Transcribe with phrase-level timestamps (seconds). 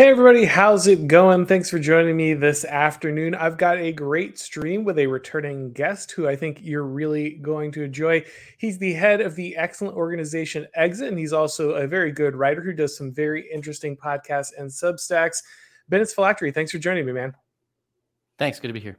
[0.00, 1.44] Hey everybody, how's it going?
[1.44, 3.34] Thanks for joining me this afternoon.
[3.34, 7.70] I've got a great stream with a returning guest who I think you're really going
[7.72, 8.24] to enjoy.
[8.56, 12.62] He's the head of the excellent organization Exit, and he's also a very good writer
[12.62, 15.42] who does some very interesting podcasts and substacks.
[15.90, 17.34] Bennett's Phylactery, thanks for joining me, man.
[18.38, 18.96] Thanks, good to be here.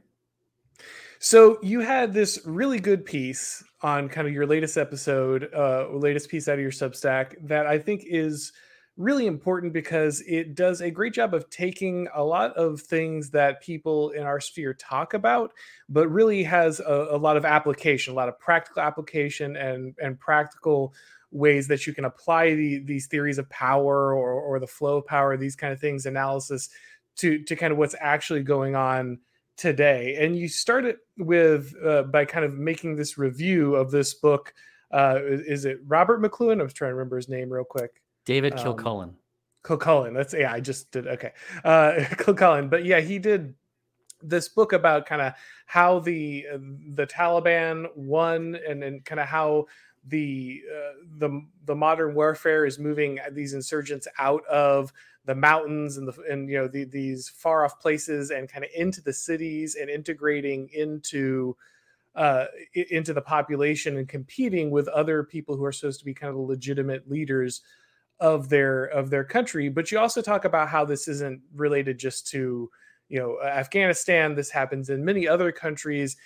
[1.18, 6.28] So you had this really good piece on kind of your latest episode, uh, latest
[6.28, 8.52] piece out of your Substack that I think is–
[8.96, 13.62] really important because it does a great job of taking a lot of things that
[13.62, 15.52] people in our sphere talk about,
[15.88, 20.20] but really has a, a, lot of application, a lot of practical application and and
[20.20, 20.92] practical
[21.30, 25.06] ways that you can apply the, these theories of power or, or the flow of
[25.06, 26.68] power, these kind of things, analysis
[27.16, 29.18] to to kind of what's actually going on
[29.56, 30.16] today.
[30.20, 34.52] And you started with uh, by kind of making this review of this book.
[34.92, 36.60] Uh, is it Robert McLuhan?
[36.60, 38.01] I was trying to remember his name real quick.
[38.24, 39.10] David Kilcullen.
[39.10, 39.16] Um,
[39.64, 40.14] Kilcullen.
[40.14, 40.52] That's yeah.
[40.52, 41.32] I just did okay.
[41.64, 43.54] Uh, Kilcullen, but yeah, he did
[44.22, 45.34] this book about kind of
[45.66, 46.58] how the uh,
[46.94, 49.66] the Taliban won and and kind of how
[50.06, 54.92] the uh, the the modern warfare is moving these insurgents out of
[55.24, 58.70] the mountains and the and you know the, these far off places and kind of
[58.74, 61.56] into the cities and integrating into
[62.14, 62.46] uh,
[62.90, 66.36] into the population and competing with other people who are supposed to be kind of
[66.36, 67.62] legitimate leaders
[68.22, 72.24] of their of their country but you also talk about how this isn't related just
[72.28, 72.70] to
[73.08, 76.16] you know afghanistan this happens in many other countries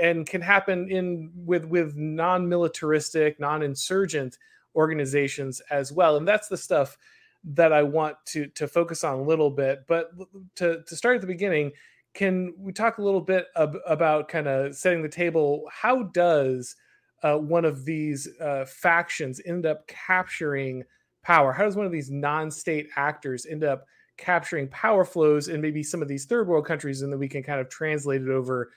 [0.00, 4.36] and can happen in with with non-militaristic non-insurgent
[4.74, 6.98] organizations as well and that's the stuff
[7.44, 10.10] that i want to to focus on a little bit but
[10.56, 11.70] to to start at the beginning
[12.14, 16.74] can we talk a little bit ab- about kind of setting the table how does
[17.22, 20.82] uh, one of these uh, factions end up capturing
[21.24, 21.52] power?
[21.52, 23.86] How does one of these non-state actors end up
[24.16, 27.42] capturing power flows in maybe some of these third world countries, and then we can
[27.42, 28.70] kind of translate it over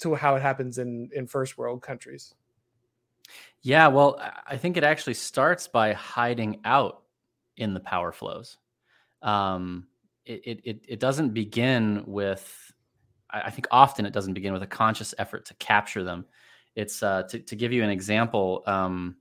[0.00, 2.34] to how it happens in in first world countries?
[3.60, 7.02] Yeah, well, I think it actually starts by hiding out
[7.56, 8.56] in the power flows.
[9.20, 9.88] Um,
[10.24, 12.72] it, it it doesn't begin with.
[13.30, 16.24] I think often it doesn't begin with a conscious effort to capture them.
[16.74, 18.62] It's uh, to, to give you an example.
[18.66, 19.16] Um,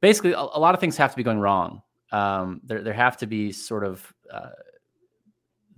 [0.00, 1.82] basically a, a, lot of things have to be going wrong.
[2.12, 4.50] Um, there there have to be sort of uh,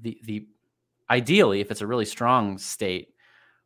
[0.01, 0.47] the the
[1.11, 3.15] ideally, if it's a really strong state,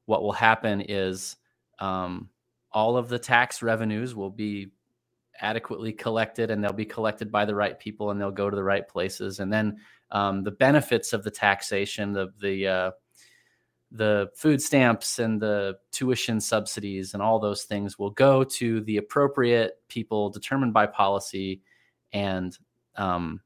[0.06, 1.36] what will happen is
[1.78, 2.28] um,
[2.72, 4.72] all of the tax revenues will be
[5.40, 8.64] adequately collected and they'll be collected by the right people and they'll go to the
[8.64, 9.76] right places and then
[10.10, 12.90] um, the benefits of the taxation the the uh,
[13.92, 18.96] the food stamps and the tuition subsidies and all those things will go to the
[18.96, 21.62] appropriate people determined by policy
[22.12, 22.58] and
[22.96, 23.40] um,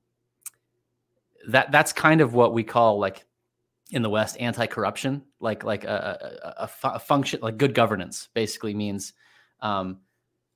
[1.49, 3.25] that that's kind of what we call like
[3.91, 8.73] in the west anti-corruption like like a, a, a, a function like good governance basically
[8.73, 9.13] means
[9.61, 9.99] um,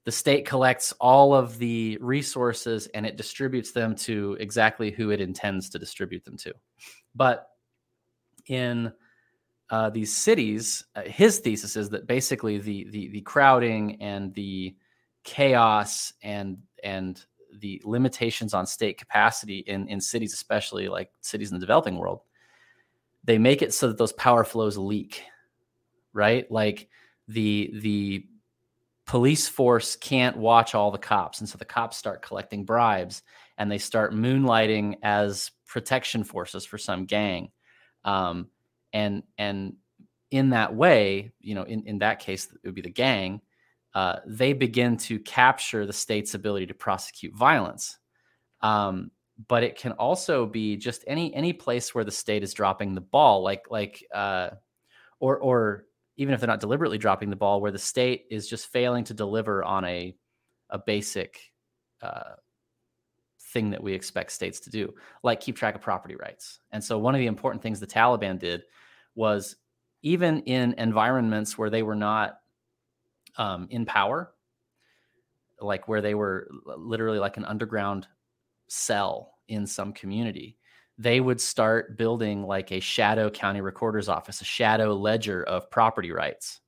[0.05, 5.21] the state collects all of the resources and it distributes them to exactly who it
[5.21, 6.53] intends to distribute them to.
[7.15, 7.49] But
[8.47, 8.93] in
[9.71, 14.77] uh, these cities, uh, his thesis is that basically the, the the crowding and the
[15.25, 17.25] chaos and and
[17.61, 22.21] the limitations on state capacity in in cities, especially like cities in the developing world,
[23.25, 25.23] they make it so that those power flows leak,
[26.13, 26.51] right?
[26.51, 26.89] Like
[27.29, 28.27] the the
[29.07, 33.23] police force can't watch all the cops, and so the cops start collecting bribes
[33.57, 37.51] and they start moonlighting as protection forces for some gang.
[38.05, 38.49] Um,
[38.95, 39.75] and and
[40.31, 43.43] in that way you know in, in that case it would be the gang
[43.95, 47.99] uh, they begin to capture the state's ability to prosecute violence.
[48.61, 49.11] Um,
[49.49, 53.01] but it can also be just any any place where the state is dropping the
[53.01, 54.51] ball like like uh,
[55.19, 55.87] or or
[56.17, 59.15] even if they're not deliberately dropping the ball where the state is just failing to
[59.15, 60.15] deliver on a
[60.71, 61.41] a basic
[62.01, 62.35] uh,
[63.53, 64.95] thing that we expect states to do
[65.25, 66.61] like keep track of property rights.
[66.71, 68.63] And so one of the important things the taliban did
[69.15, 69.57] was
[70.03, 72.39] even in environments where they were not
[73.37, 74.33] um, in power,
[75.61, 78.07] like where they were literally like an underground
[78.69, 80.59] cell in some community,
[80.99, 86.13] they would start building like a shadow county recorder's office, a shadow ledger of property
[86.13, 86.61] rights.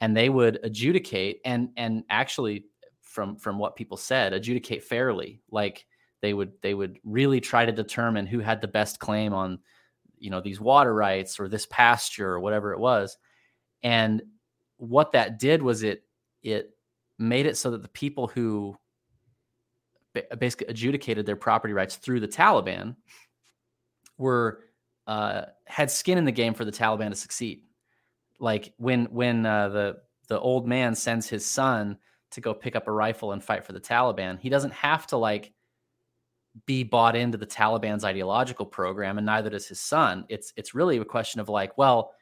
[0.00, 2.66] And they would adjudicate and and actually
[3.02, 5.40] from from what people said, adjudicate fairly.
[5.50, 5.86] Like
[6.22, 9.58] they would they would really try to determine who had the best claim on
[10.20, 13.16] you know these water rights or this pasture or whatever it was
[13.82, 14.22] and
[14.76, 16.04] what that did was it
[16.42, 16.70] it
[17.18, 18.76] made it so that the people who
[20.38, 22.96] basically adjudicated their property rights through the Taliban
[24.16, 24.64] were
[25.06, 27.62] uh, had skin in the game for the Taliban to succeed.
[28.38, 29.96] Like when when uh, the
[30.28, 31.98] the old man sends his son
[32.30, 35.16] to go pick up a rifle and fight for the Taliban, he doesn't have to
[35.16, 35.52] like
[36.66, 40.24] be bought into the Taliban's ideological program, and neither does his son.
[40.28, 42.12] It's it's really a question of like, well,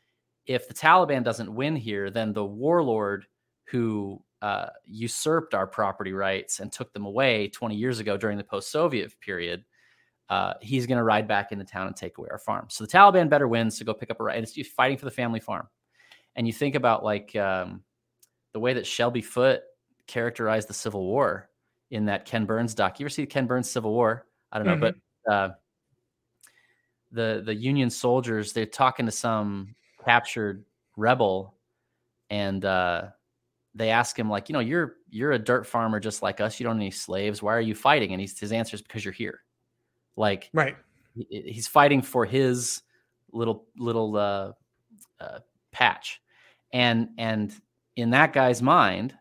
[0.47, 3.27] if the Taliban doesn't win here, then the warlord
[3.65, 8.45] who uh, usurped our property rights and took them away 20 years ago during the
[8.45, 9.65] post-Soviet period,
[10.29, 12.67] uh, he's going to ride back into town and take away our farm.
[12.69, 14.37] So the Taliban better wins to go pick up a right.
[14.37, 15.69] And it's fighting for the family farm.
[16.37, 17.83] And you think about like um,
[18.53, 19.63] the way that Shelby Foote
[20.07, 21.49] characterized the Civil War
[21.91, 22.99] in that Ken Burns doc.
[22.99, 24.27] You ever see Ken Burns Civil War?
[24.53, 24.99] I don't know, mm-hmm.
[25.27, 25.49] but uh,
[27.13, 29.75] the the Union soldiers they're talking to some
[30.05, 30.65] captured
[30.97, 31.55] rebel,
[32.31, 33.05] and uh,
[33.75, 36.59] they ask him like, you know, you're you're a dirt farmer just like us.
[36.59, 37.43] You don't have any slaves.
[37.43, 38.13] Why are you fighting?
[38.13, 39.41] And he's, his answer is because you're here.
[40.17, 40.77] Like, right?
[41.15, 42.83] He, he's fighting for his
[43.33, 44.53] little little uh,
[45.21, 45.41] uh,
[45.73, 46.21] patch,
[46.73, 47.55] and and
[47.97, 49.15] in that guy's mind,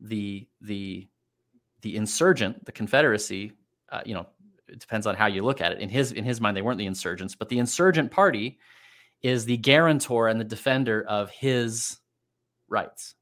[0.00, 1.08] the the
[1.82, 3.52] the insurgent, the Confederacy,
[3.90, 4.26] uh, you know,
[4.68, 5.78] it depends on how you look at it.
[5.78, 8.58] In his in his mind, they weren't the insurgents, but the insurgent party
[9.22, 11.98] is the guarantor and the defender of his
[12.68, 13.14] rights.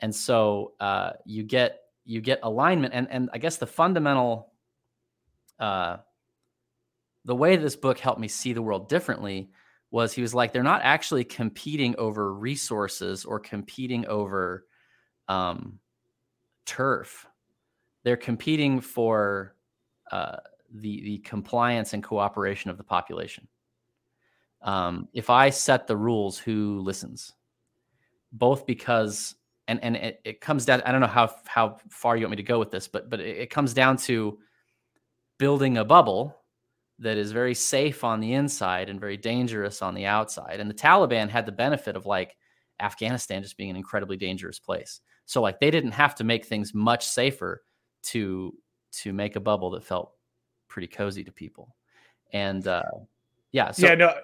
[0.00, 4.52] And so uh, you get you get alignment, and and I guess the fundamental,
[5.58, 5.98] uh,
[7.24, 9.50] the way this book helped me see the world differently
[9.90, 14.66] was he was like they're not actually competing over resources or competing over
[15.28, 15.78] um,
[16.66, 17.26] turf.
[18.04, 19.56] They're competing for
[20.12, 20.36] uh,
[20.72, 23.48] the the compliance and cooperation of the population.
[24.62, 27.32] Um, if I set the rules, who listens?
[28.32, 29.34] Both because
[29.68, 30.82] and and it, it, comes down.
[30.82, 33.20] I don't know how how far you want me to go with this, but but
[33.20, 34.38] it, it comes down to
[35.38, 36.36] building a bubble
[36.98, 40.60] that is very safe on the inside and very dangerous on the outside.
[40.60, 42.36] And the Taliban had the benefit of like
[42.80, 45.00] Afghanistan just being an incredibly dangerous place.
[45.26, 47.62] So like they didn't have to make things much safer
[48.04, 48.54] to
[48.92, 50.12] to make a bubble that felt
[50.68, 51.74] pretty cozy to people.
[52.32, 52.82] And uh,
[53.52, 54.14] yeah, so, yeah, no,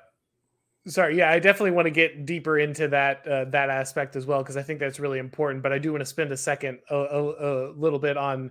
[0.86, 4.42] sorry, yeah, I definitely want to get deeper into that uh, that aspect as well
[4.42, 5.62] because I think that's really important.
[5.62, 8.50] But I do want to spend a second, a, a, a little bit on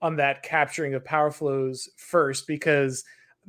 [0.00, 3.04] on that capturing of power flows first because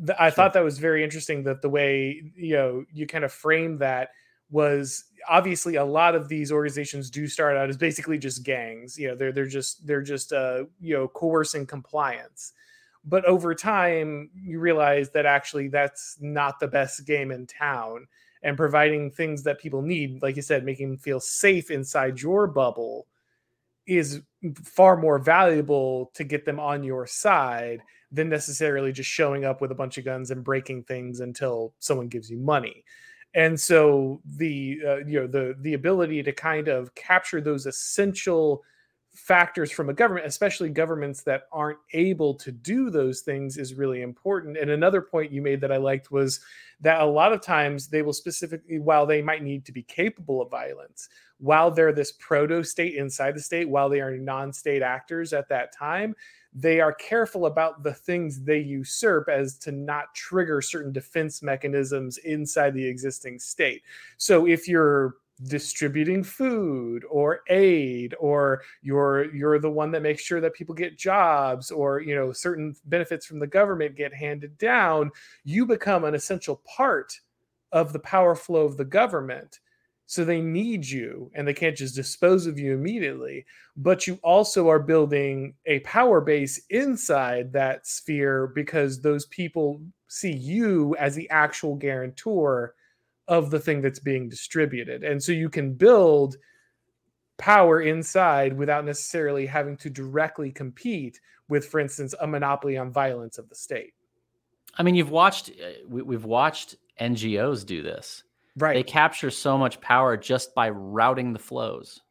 [0.05, 0.35] th- I sure.
[0.35, 4.09] thought that was very interesting that the way you know you kind of frame that
[4.49, 8.97] was obviously a lot of these organizations do start out as basically just gangs.
[8.97, 12.54] You know they're they're just they're just uh you know coercing compliance.
[13.06, 18.07] But over time you realize that actually that's not the best game in town
[18.44, 22.47] and providing things that people need like you said making them feel safe inside your
[22.47, 23.06] bubble
[23.85, 24.21] is
[24.64, 29.71] far more valuable to get them on your side than necessarily just showing up with
[29.71, 32.83] a bunch of guns and breaking things until someone gives you money
[33.36, 38.64] and so the uh, you know the the ability to kind of capture those essential
[39.13, 44.01] factors from a government especially governments that aren't able to do those things is really
[44.01, 46.39] important and another point you made that i liked was
[46.80, 50.42] that a lot of times they will specifically while they might need to be capable
[50.42, 55.33] of violence while they're this proto state inside the state while they are non-state actors
[55.33, 56.16] at that time
[56.54, 62.18] they are careful about the things they usurp as to not trigger certain defense mechanisms
[62.19, 63.83] inside the existing state.
[64.18, 65.16] So if you're
[65.47, 70.97] distributing food or aid or you're you're the one that makes sure that people get
[70.97, 75.09] jobs or you know certain benefits from the government get handed down
[75.45, 77.17] you become an essential part
[77.71, 79.59] of the power flow of the government
[80.09, 83.45] so they need you and they can't just dispose of you immediately.
[83.77, 90.31] But you also are building a power base inside that sphere because those people see
[90.31, 92.73] you as the actual guarantor
[93.30, 95.04] of the thing that's being distributed.
[95.04, 96.36] And so you can build
[97.38, 103.38] power inside without necessarily having to directly compete with, for instance, a monopoly on violence
[103.38, 103.94] of the state.
[104.78, 108.24] I mean, you've watched, uh, we've watched NGOs do this
[108.59, 108.74] Right.
[108.74, 112.02] They capture so much power just by routing the flows.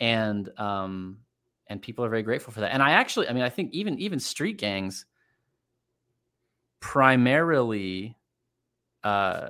[0.00, 1.18] And um
[1.68, 2.72] and people are very grateful for that.
[2.72, 5.06] And I actually I mean I think even even street gangs
[6.80, 8.16] primarily
[9.04, 9.48] uh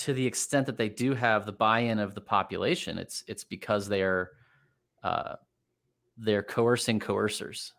[0.00, 3.86] to the extent that they do have the buy-in of the population, it's it's because
[3.86, 4.30] they are
[5.02, 5.34] uh,
[6.16, 7.74] they're coercing coercers.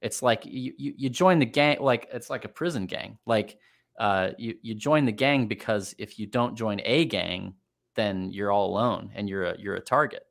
[0.00, 3.18] It's like you, you you join the gang like it's like a prison gang.
[3.24, 3.58] Like
[4.00, 7.54] uh, you you join the gang because if you don't join a gang,
[7.94, 10.24] then you're all alone and you're a you're a target.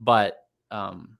[0.00, 0.38] But
[0.72, 1.18] um,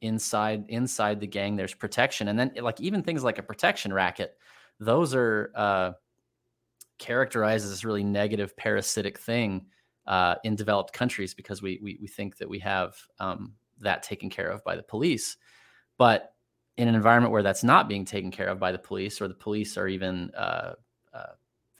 [0.00, 4.36] inside inside the gang, there's protection, and then like even things like a protection racket,
[4.78, 5.92] those are uh,
[6.98, 9.66] characterized as this really negative parasitic thing
[10.06, 14.30] uh, in developed countries because we, we, we think that we have um, that taken
[14.30, 15.36] care of by the police.
[15.98, 16.34] But
[16.76, 19.34] in an environment where that's not being taken care of by the police, or the
[19.34, 20.74] police are even uh,
[21.14, 21.32] uh,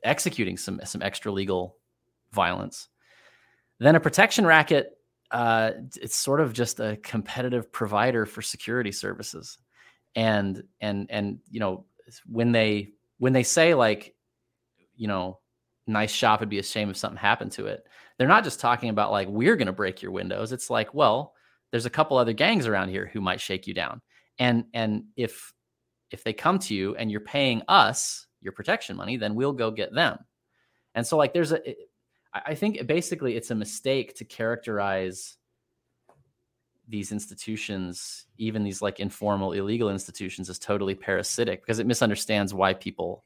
[0.03, 1.77] executing some some extra legal
[2.33, 2.89] violence,
[3.79, 4.97] then a protection racket
[5.31, 9.59] uh, it's sort of just a competitive provider for security services,
[10.15, 11.85] and and and you know
[12.27, 14.15] when they when they say like
[14.97, 15.39] you know
[15.87, 17.87] nice shop It'd be a shame if something happened to it.
[18.19, 20.53] They're not just talking about like we're going to break your windows.
[20.53, 21.35] It's like well
[21.71, 24.01] there's a couple other gangs around here who might shake you down.
[24.39, 25.53] And and if
[26.11, 29.71] if they come to you and you're paying us your protection money then we'll go
[29.71, 30.19] get them.
[30.95, 31.61] And so like there's a
[32.45, 35.37] i think basically it's a mistake to characterize
[36.89, 42.75] these institutions even these like informal illegal institutions as totally parasitic because it misunderstands why
[42.75, 43.25] people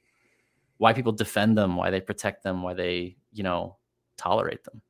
[0.81, 3.77] why people defend them why they protect them why they you know
[4.17, 4.81] tolerate them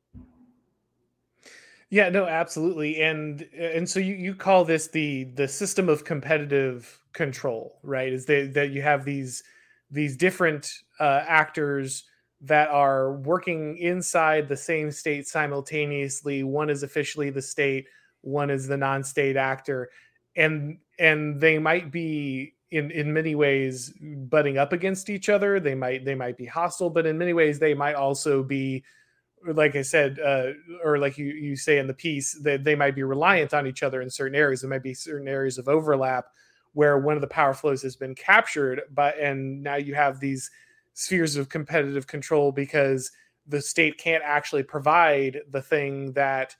[1.93, 3.01] yeah, no, absolutely.
[3.01, 8.13] And and so you, you call this the the system of competitive control, right?
[8.13, 9.43] Is that that you have these
[9.91, 10.71] these different
[11.01, 12.05] uh, actors
[12.39, 16.43] that are working inside the same state simultaneously.
[16.43, 17.87] One is officially the state,
[18.21, 19.89] one is the non-state actor,
[20.37, 25.59] and and they might be in in many ways butting up against each other.
[25.59, 28.83] They might they might be hostile, but in many ways they might also be
[29.45, 30.51] like I said, uh,
[30.83, 33.83] or like you you say in the piece, that they might be reliant on each
[33.83, 34.61] other in certain areas.
[34.61, 36.25] There might be certain areas of overlap
[36.73, 40.49] where one of the power flows has been captured, but and now you have these
[40.93, 43.11] spheres of competitive control because
[43.47, 46.55] the state can't actually provide the thing that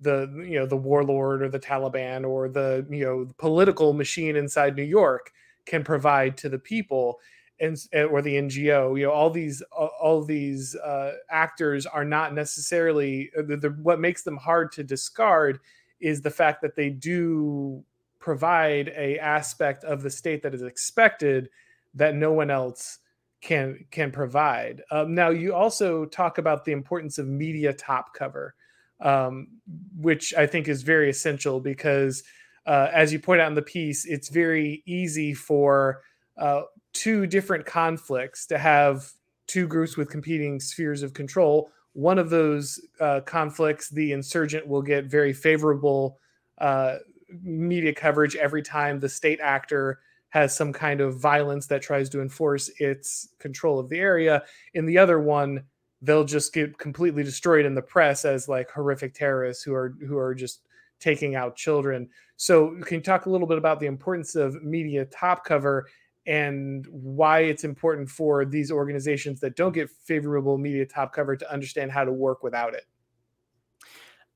[0.00, 4.34] the you know the warlord or the Taliban or the you know the political machine
[4.34, 5.30] inside New York
[5.66, 7.18] can provide to the people
[7.60, 13.30] and or the NGO, you know, all these all these uh, actors are not necessarily
[13.38, 15.60] uh, the, the, what makes them hard to discard
[16.00, 17.84] is the fact that they do
[18.18, 21.48] provide a aspect of the state that is expected
[21.94, 22.98] that no one else
[23.42, 24.82] can can provide.
[24.90, 28.54] Um, now, you also talk about the importance of media top cover,
[29.00, 29.48] um,
[29.96, 32.22] which I think is very essential because,
[32.66, 36.02] uh, as you point out in the piece, it's very easy for
[36.38, 39.10] uh, two different conflicts to have
[39.46, 41.70] two groups with competing spheres of control.
[41.94, 46.18] One of those uh, conflicts, the insurgent will get very favorable
[46.58, 46.96] uh,
[47.42, 50.00] media coverage every time the state actor
[50.30, 54.42] has some kind of violence that tries to enforce its control of the area.
[54.72, 55.64] In the other one,
[56.00, 60.16] they'll just get completely destroyed in the press as like horrific terrorists who are who
[60.16, 60.62] are just
[61.02, 62.08] taking out children.
[62.36, 65.86] So, can you talk a little bit about the importance of media top cover
[66.26, 71.52] and why it's important for these organizations that don't get favorable media top cover to
[71.52, 72.86] understand how to work without it.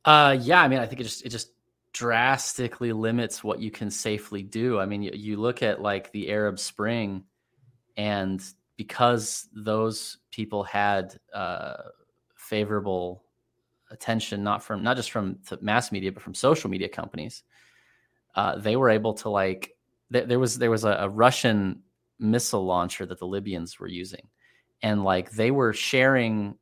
[0.04, 1.52] Uh, yeah, I mean, I think it just it just
[1.92, 4.78] drastically limits what you can safely do.
[4.78, 7.24] I mean, you, you look at like the Arab Spring,
[7.96, 8.42] and
[8.76, 11.76] because those people had uh,
[12.34, 13.24] favorable
[13.90, 17.42] attention, not from not just from mass media, but from social media companies,
[18.34, 19.76] uh, they were able to like
[20.10, 21.82] there was there was a, a Russian
[22.18, 24.28] missile launcher that the Libyans were using,
[24.82, 26.56] and like they were sharing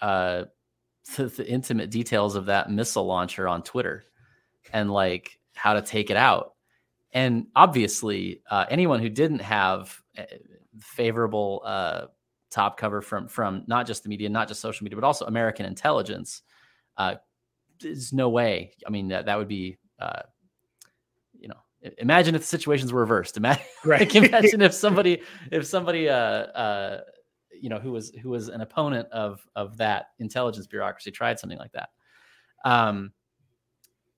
[0.00, 0.44] uh,
[1.16, 4.04] the, the intimate details of that missile launcher on Twitter,
[4.72, 6.54] and like how to take it out.
[7.12, 10.22] And obviously, uh, anyone who didn't have uh,
[10.78, 12.06] favorable uh,
[12.50, 15.66] top cover from from not just the media, not just social media, but also American
[15.66, 16.42] intelligence,
[16.96, 17.14] uh,
[17.80, 18.72] there's no way.
[18.86, 20.22] I mean, that, that would be uh,
[21.40, 21.56] you know,
[21.98, 23.36] imagine if the situations were reversed.
[23.36, 24.14] Imagine, right.
[24.14, 27.00] imagine if somebody, if somebody, uh, uh,
[27.52, 31.58] you know, who was who was an opponent of of that intelligence bureaucracy tried something
[31.58, 31.90] like that.
[32.64, 33.12] Um,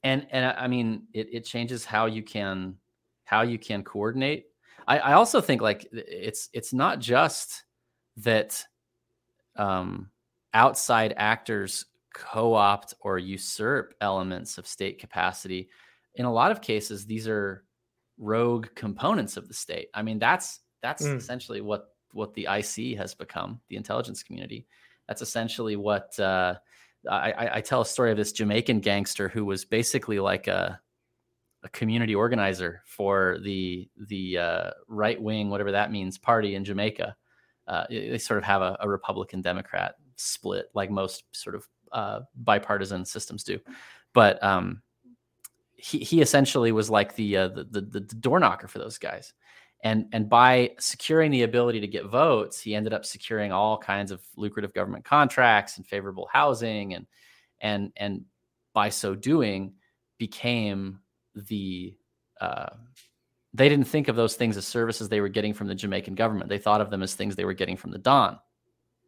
[0.02, 2.76] and and I mean, it it changes how you can
[3.24, 4.46] how you can coordinate.
[4.86, 7.64] I, I also think like it's it's not just
[8.18, 8.64] that
[9.56, 10.10] um,
[10.54, 15.68] outside actors co-opt or usurp elements of state capacity.
[16.14, 17.64] In a lot of cases these are
[18.18, 19.88] rogue components of the state.
[19.94, 21.16] I mean that's that's mm.
[21.16, 24.66] essentially what what the ic has become the intelligence community.
[25.08, 26.56] That's essentially what uh,
[27.10, 30.78] I, I, tell a story of this jamaican gangster who was basically like a,
[31.64, 37.16] a community organizer for the the uh, right wing whatever that means party in jamaica
[37.68, 42.20] uh, they sort of have a, a, republican democrat split like most sort of uh,
[42.36, 43.58] bipartisan systems do.
[44.14, 44.82] But um,
[45.74, 49.32] he he essentially was like the, uh, the, the the door knocker for those guys,
[49.82, 54.10] and and by securing the ability to get votes he ended up securing all kinds
[54.10, 57.06] of lucrative government contracts and favorable housing and
[57.60, 58.24] and and
[58.72, 59.74] by so doing
[60.18, 61.00] became
[61.34, 61.96] the
[62.40, 62.70] uh,
[63.54, 66.48] they didn't think of those things as services they were getting from the Jamaican government.
[66.48, 68.38] They thought of them as things they were getting from the Don.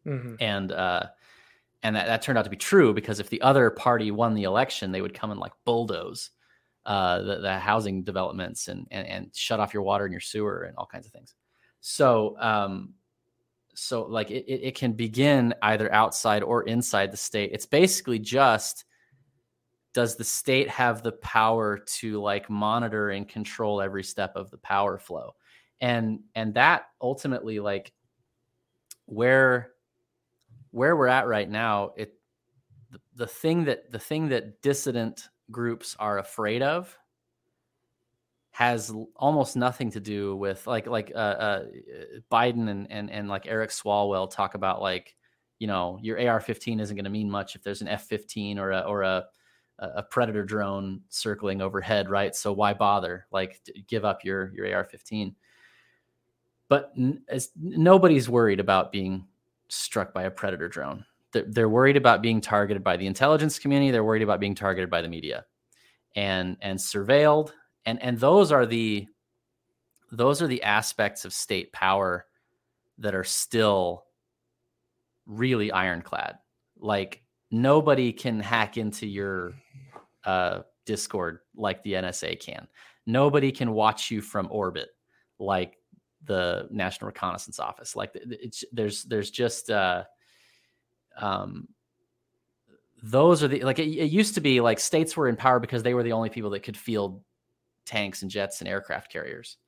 [0.06, 0.34] Mm-hmm.
[0.40, 1.06] And uh,
[1.82, 4.44] and that, that turned out to be true because if the other party won the
[4.44, 6.30] election, they would come and like bulldoze
[6.86, 10.62] uh, the, the housing developments and, and, and shut off your water and your sewer
[10.62, 11.34] and all kinds of things.
[11.80, 12.94] So um,
[13.74, 17.50] so like it, it can begin either outside or inside the state.
[17.52, 18.84] It's basically just
[19.94, 24.58] does the state have the power to like monitor and control every step of the
[24.58, 25.34] power flow?
[25.80, 27.92] And and that ultimately like
[29.06, 29.70] where
[30.70, 32.18] where we're at right now it
[32.90, 36.96] the, the thing that the thing that dissident groups are afraid of
[38.50, 41.64] has almost nothing to do with like like uh, uh,
[42.30, 45.16] Biden and and and like Eric Swalwell talk about like
[45.58, 48.80] you know your AR-15 isn't going to mean much if there's an F-15 or a
[48.80, 49.24] or a
[49.78, 52.34] a predator drone circling overhead, right?
[52.34, 53.26] So why bother?
[53.30, 55.34] Like give up your your AR-15.
[56.68, 57.22] But n-
[57.58, 59.26] nobody's worried about being
[59.68, 61.04] struck by a predator drone.
[61.32, 63.90] They're, they're worried about being targeted by the intelligence community.
[63.90, 65.44] They're worried about being targeted by the media,
[66.14, 67.52] and and surveilled.
[67.84, 69.06] And and those are the
[70.12, 72.26] those are the aspects of state power
[72.98, 74.04] that are still
[75.26, 76.38] really ironclad.
[76.78, 77.23] Like
[77.54, 79.54] nobody can hack into your
[80.24, 82.66] uh, Discord like the NSA can.
[83.06, 84.88] Nobody can watch you from orbit
[85.38, 85.78] like
[86.24, 87.94] the National Reconnaissance Office.
[87.94, 88.16] Like
[88.72, 90.04] there's there's just uh,
[91.16, 91.68] um,
[93.02, 95.82] those are the like it, it, used to be like states were in power because
[95.82, 97.22] they were the only people that could field
[97.84, 99.58] tanks and jets and aircraft carriers.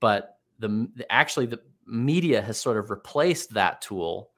[0.00, 4.30] But the, the actually the media has sort of replaced that tool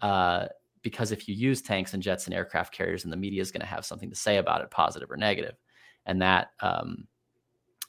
[0.00, 0.46] uh,
[0.82, 3.60] because if you use tanks and jets and aircraft carriers, and the media is going
[3.60, 5.54] to have something to say about it, positive or negative,
[6.06, 7.06] and that um,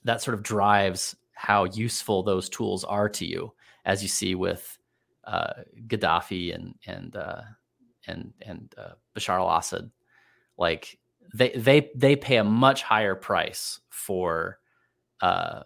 [0.04, 3.54] that sort of drives how useful those tools are to you,
[3.86, 4.78] as you see with
[5.26, 5.54] uh,
[5.88, 7.42] Gaddafi and and uh,
[8.08, 9.90] and and uh, Bashar al-Assad.
[10.58, 11.00] Like
[11.34, 14.60] they they they pay a much higher price for
[15.22, 15.64] uh,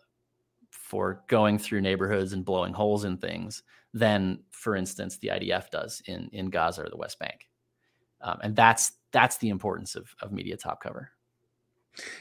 [0.72, 3.64] for going through neighborhoods and blowing holes in things
[3.94, 7.48] than, for instance, the IDF does in in Gaza or the West Bank.
[8.22, 11.12] Um, and that's that's the importance of of media top cover.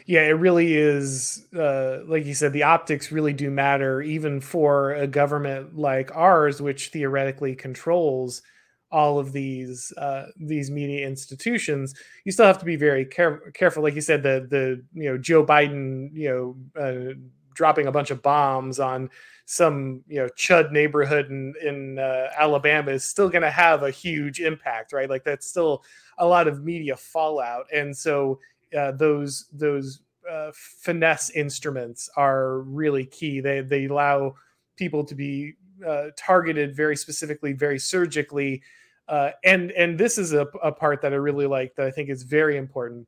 [0.06, 1.46] Yeah, it really is.
[1.54, 6.62] Uh, like you said, the optics really do matter, even for a government like ours,
[6.62, 8.42] which theoretically controls
[8.90, 11.94] all of these uh, these media institutions.
[12.24, 13.82] You still have to be very care- careful.
[13.82, 17.14] Like you said, the the you know Joe Biden you know uh,
[17.56, 19.10] dropping a bunch of bombs on
[19.46, 23.90] some you know chud neighborhood in in uh, Alabama is still going to have a
[23.90, 25.08] huge impact, right?
[25.08, 25.84] Like that's still
[26.18, 28.38] a lot of media fallout, and so
[28.76, 33.40] uh, those those uh, finesse instruments are really key.
[33.40, 34.34] They they allow
[34.76, 35.54] people to be
[35.86, 38.62] uh, targeted very specifically, very surgically,
[39.08, 42.10] uh, and and this is a, a part that I really like that I think
[42.10, 43.06] is very important.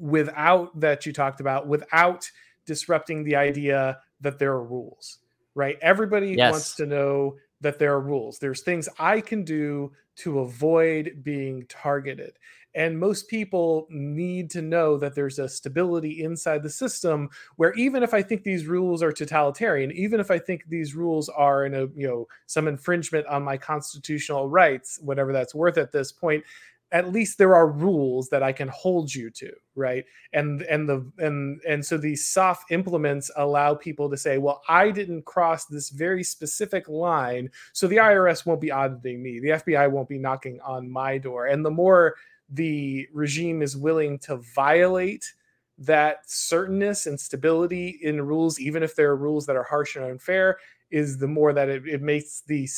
[0.00, 2.28] Without that you talked about, without
[2.74, 5.18] disrupting the idea that there are rules
[5.54, 5.76] right?
[5.82, 6.52] Everybody yes.
[6.52, 8.38] wants to know that there are rules.
[8.38, 12.38] There's things I can do to avoid being targeted.
[12.74, 18.04] And most people need to know that there's a stability inside the system where even
[18.04, 21.74] if I think these rules are totalitarian, even if I think these rules are in
[21.74, 26.44] a, you know, some infringement on my constitutional rights, whatever that's worth at this point,
[26.92, 30.04] at least there are rules that I can hold you to, right?
[30.32, 34.90] And and the and and so these soft implements allow people to say, well, I
[34.90, 39.90] didn't cross this very specific line, so the IRS won't be auditing me, the FBI
[39.90, 41.46] won't be knocking on my door.
[41.46, 42.16] And the more
[42.48, 45.32] the regime is willing to violate
[45.78, 50.04] that certainness and stability in rules, even if there are rules that are harsh and
[50.04, 50.58] unfair,
[50.90, 52.68] is the more that it, it makes the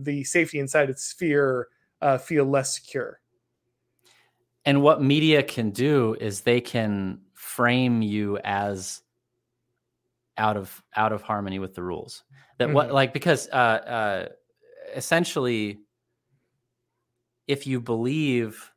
[0.00, 1.68] the safety inside its sphere
[2.00, 3.20] uh, feel less secure.
[4.68, 9.00] And what media can do is they can frame you as
[10.36, 12.24] out of out of harmony with the rules.
[12.58, 12.74] That mm-hmm.
[12.74, 14.28] what like because uh, uh,
[14.94, 15.78] essentially,
[17.46, 18.70] if you believe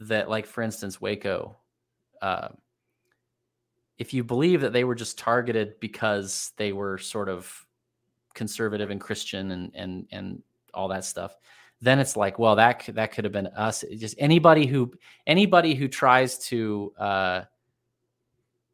[0.00, 1.54] that, like for instance, Waco,
[2.22, 2.48] uh,
[3.98, 7.66] if you believe that they were just targeted because they were sort of
[8.32, 11.36] conservative and Christian and and and all that stuff,
[11.80, 13.84] then it's like, well, that that could have been us.
[13.96, 14.92] just anybody who
[15.26, 17.42] anybody who tries to uh,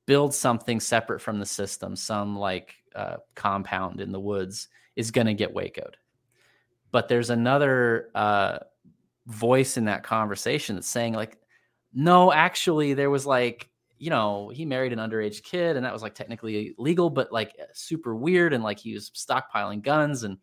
[0.06, 5.26] build something separate from the system, some like uh, compound in the woods is going
[5.26, 5.94] to get wacoed.
[6.90, 8.58] But there's another uh,
[9.26, 11.38] voice in that conversation that's saying like,
[11.92, 16.02] no, actually, there was like you know, he married an underage kid and that was
[16.02, 18.52] like technically legal, but like super weird.
[18.52, 20.36] And like he was stockpiling guns and,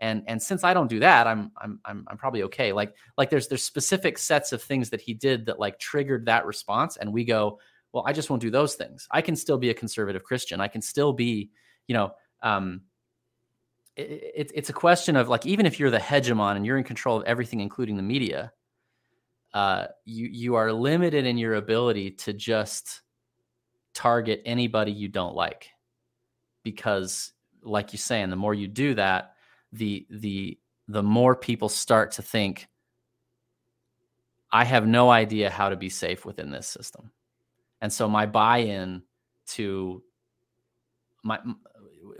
[0.00, 2.72] and, and since I don't do that, I'm, I'm, I'm, I'm probably okay.
[2.72, 6.46] Like, like there's, there's specific sets of things that he did that like triggered that
[6.46, 6.96] response.
[6.96, 7.58] And we go,
[7.92, 9.06] well, I just won't do those things.
[9.10, 10.60] I can still be a conservative Christian.
[10.60, 11.50] I can still be,
[11.86, 12.82] you know, um,
[13.96, 16.84] it, it, it's a question of like, even if you're the hegemon and you're in
[16.84, 18.52] control of everything, including the media,
[19.52, 23.02] uh, you you are limited in your ability to just
[23.94, 25.68] target anybody you don't like
[26.62, 27.32] because
[27.62, 29.34] like you saying the more you do that
[29.72, 32.68] the the the more people start to think
[34.52, 37.10] i have no idea how to be safe within this system.
[37.80, 39.02] And so my buy-in
[39.48, 40.02] to
[41.22, 41.38] my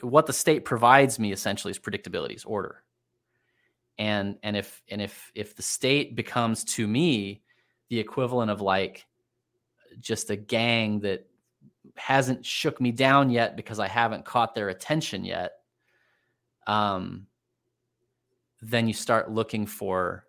[0.02, 2.82] what the state provides me essentially is predictability is order.
[3.98, 7.42] And and if and if if the state becomes to me
[7.88, 9.06] the equivalent of like
[9.98, 11.26] just a gang that
[11.96, 15.52] hasn't shook me down yet because I haven't caught their attention yet
[16.66, 17.26] um
[18.62, 20.26] then you start looking for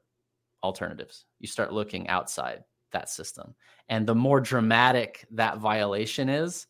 [0.63, 3.55] alternatives you start looking outside that system
[3.89, 6.67] and the more dramatic that violation is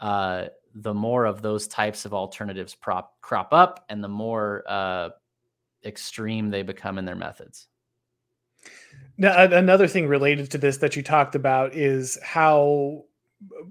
[0.00, 5.08] uh the more of those types of alternatives prop crop up and the more uh
[5.84, 7.68] extreme they become in their methods.
[9.16, 13.04] Now, another thing related to this that you talked about is how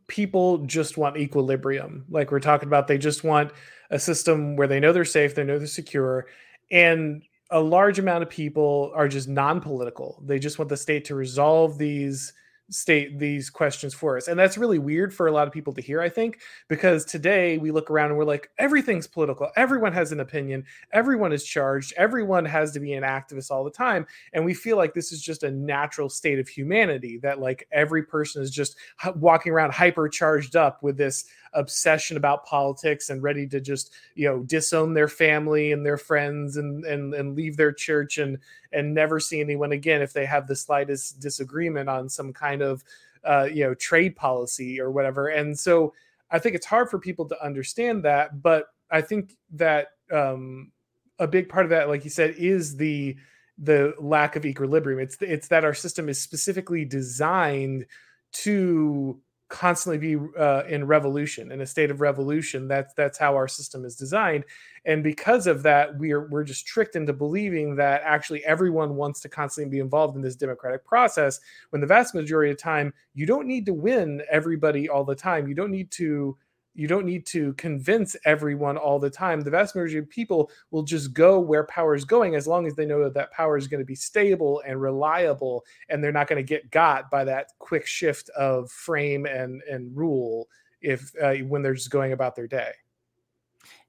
[0.07, 2.05] people just want equilibrium.
[2.09, 3.51] Like we're talking about, they just want
[3.89, 6.27] a system where they know they're safe, they know they're secure,
[6.71, 10.21] and a large amount of people are just non-political.
[10.25, 12.33] They just want the state to resolve these
[12.69, 14.27] state these questions for us.
[14.27, 17.57] And that's really weird for a lot of people to hear, I think, because today
[17.57, 19.49] we look around and we're like, everything's political.
[19.55, 20.65] Everyone has an opinion.
[20.91, 21.93] Everyone is charged.
[21.95, 24.05] Everyone has to be an activist all the time.
[24.33, 28.03] And we feel like this is just a natural state of humanity that, like, every
[28.03, 28.75] person is just
[29.15, 31.23] walking around hyper charged up with this
[31.57, 36.57] obsession about politics and ready to just you know disown their family and their friends
[36.57, 38.37] and and, and leave their church and
[38.71, 42.83] and never see anyone again if they have the slightest disagreement on some kind of
[43.23, 45.27] uh, you know trade policy or whatever.
[45.27, 45.93] And so
[46.29, 50.73] i think it's hard for people to understand that but i think that um,
[51.19, 53.15] a big part of that like you said is the
[53.57, 54.99] the lack of equilibrium.
[54.99, 57.85] It's it's that our system is specifically designed
[58.33, 63.47] to constantly be uh, in revolution in a state of revolution that's that's how our
[63.47, 64.43] system is designed.
[64.85, 69.29] And because of that we're we're just tricked into believing that actually everyone wants to
[69.29, 73.47] constantly be involved in this democratic process when the vast majority of time you don't
[73.47, 75.47] need to win everybody all the time.
[75.47, 76.37] You don't need to
[76.77, 79.41] you don't need to convince everyone all the time.
[79.41, 82.75] The vast majority of people will just go where power is going as long as
[82.75, 86.27] they know that that power is going to be stable and reliable, and they're not
[86.27, 90.47] going to get got by that quick shift of frame and and rule
[90.79, 92.71] if uh, when they're just going about their day.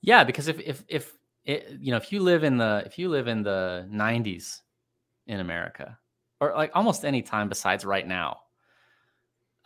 [0.01, 1.13] Yeah, because if if if
[1.45, 4.61] it, you know if you live in the if you live in the 90s
[5.27, 5.99] in America
[6.41, 8.39] or like almost any time besides right now,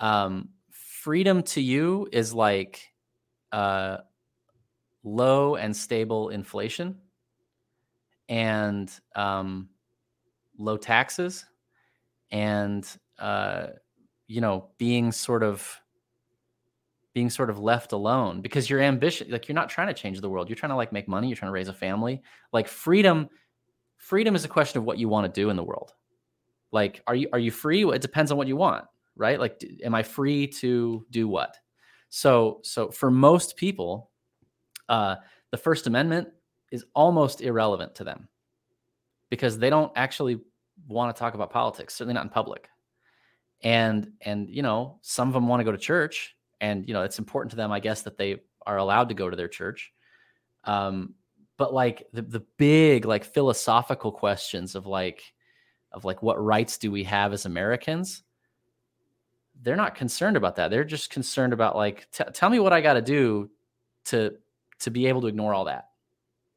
[0.00, 2.91] um, freedom to you is like
[3.52, 3.98] uh,
[5.04, 6.96] low and stable inflation
[8.28, 9.68] and um,
[10.58, 11.44] low taxes
[12.30, 13.68] and uh,
[14.26, 15.78] you know being sort of
[17.14, 20.30] being sort of left alone because you're ambitious like you're not trying to change the
[20.30, 20.48] world.
[20.48, 21.28] You're trying to like make money.
[21.28, 22.22] You're trying to raise a family.
[22.52, 23.28] Like freedom
[23.98, 25.92] freedom is a question of what you want to do in the world.
[26.70, 27.84] Like are you are you free?
[27.84, 28.86] It depends on what you want
[29.16, 29.38] right?
[29.38, 31.56] Like am i free to do what
[32.14, 34.10] so, so for most people,
[34.90, 35.16] uh,
[35.50, 36.28] the First Amendment
[36.70, 38.28] is almost irrelevant to them
[39.30, 40.38] because they don't actually
[40.86, 42.68] want to talk about politics, certainly not in public.
[43.62, 47.00] And and you know, some of them want to go to church, and you know,
[47.00, 49.90] it's important to them, I guess, that they are allowed to go to their church.
[50.64, 51.14] Um,
[51.56, 55.22] but like the the big like philosophical questions of like
[55.92, 58.22] of like what rights do we have as Americans?
[59.62, 60.70] They're not concerned about that.
[60.70, 63.50] They're just concerned about like, t- tell me what I got to do
[64.06, 64.36] to
[64.80, 65.90] to be able to ignore all that,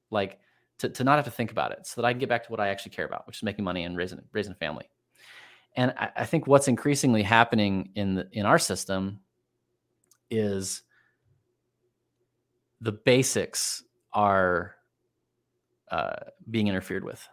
[0.10, 0.40] like
[0.80, 2.52] to to not have to think about it, so that I can get back to
[2.52, 4.90] what I actually care about, which is making money and raising raising a family.
[5.76, 9.20] And I, I think what's increasingly happening in the, in our system
[10.32, 10.82] is
[12.82, 14.76] the basics are
[15.92, 16.16] uh,
[16.50, 17.28] being interfered with.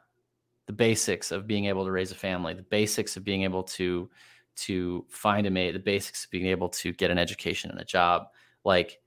[0.67, 4.11] The basics of being able to raise a family, the basics of being able to
[4.55, 7.85] to find a mate, the basics of being able to get an education and a
[7.85, 8.27] job.
[8.65, 9.01] Like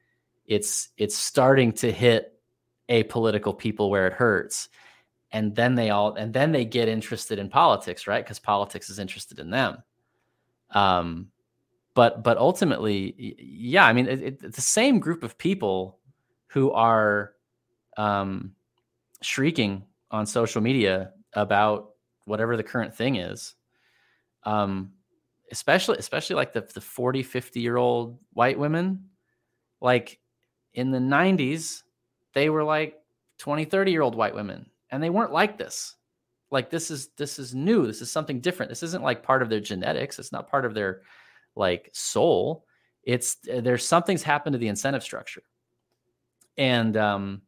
[0.46, 2.40] it's it's starting to hit
[2.90, 4.70] apolitical people where it hurts.
[5.32, 8.24] And then they all and then they get interested in politics right?
[8.24, 9.84] Because politics is interested in them.
[10.72, 11.32] Um
[11.96, 15.98] but but ultimately yeah i mean it, it, the same group of people
[16.48, 17.32] who are
[17.98, 18.52] um
[19.22, 21.92] shrieking on social media about
[22.26, 23.56] whatever the current thing is
[24.44, 24.92] um
[25.56, 29.06] especially especially like the, the 40 50 year old white women
[29.80, 30.20] like
[30.74, 31.84] in the 90s
[32.34, 33.00] they were like
[33.38, 35.96] 20 30 year old white women and they weren't like this.
[36.52, 37.88] Like this is this is new.
[37.88, 38.70] This is something different.
[38.70, 40.20] This isn't like part of their genetics.
[40.20, 41.02] It's not part of their
[41.56, 42.66] like soul.
[43.04, 45.44] It's there's something's happened to the incentive structure.
[46.58, 47.42] And um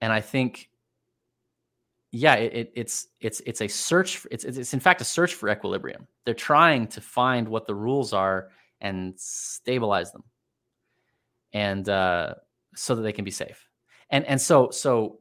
[0.00, 0.69] and i think
[2.12, 4.18] yeah, it, it, it's it's it's a search.
[4.18, 6.08] For, it's it's in fact a search for equilibrium.
[6.24, 8.48] They're trying to find what the rules are
[8.80, 10.24] and stabilize them,
[11.52, 12.34] and uh,
[12.74, 13.68] so that they can be safe.
[14.10, 15.20] And and so so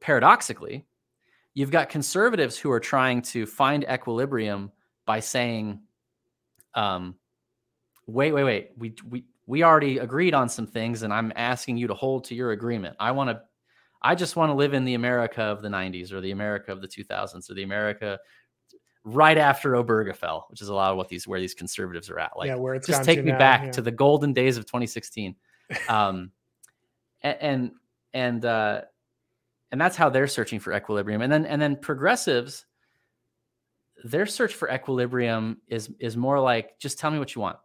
[0.00, 0.84] paradoxically,
[1.54, 4.72] you've got conservatives who are trying to find equilibrium
[5.06, 5.82] by saying,
[6.74, 7.14] um,
[8.08, 8.70] "Wait, wait, wait.
[8.76, 12.34] We we we already agreed on some things, and I'm asking you to hold to
[12.34, 12.96] your agreement.
[12.98, 13.42] I want to
[14.04, 16.82] I just want to live in the America of the 90s or the America of
[16.82, 18.18] the 2000s or the America
[19.02, 22.36] right after Obergefell, which is a lot of what these where these conservatives are at.
[22.36, 23.70] Like, yeah, where it's just take me now, back yeah.
[23.72, 25.34] to the golden days of 2016.
[25.88, 26.30] Um,
[27.22, 27.70] and
[28.12, 28.82] and uh,
[29.72, 31.22] and that's how they're searching for equilibrium.
[31.22, 32.66] And then and then progressives,
[34.04, 37.56] their search for equilibrium is is more like just tell me what you want.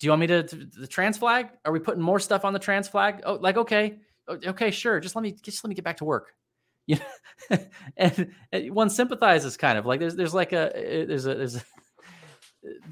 [0.00, 1.50] Do you want me to, to the trans flag?
[1.66, 3.20] Are we putting more stuff on the trans flag?
[3.26, 6.34] Oh, like okay okay, sure, just let me just let me get back to work.
[6.86, 6.98] You
[7.50, 7.56] know,
[7.96, 11.56] and, and one sympathizes kind of like there's there's like a eh, there's a there's
[11.56, 11.62] a,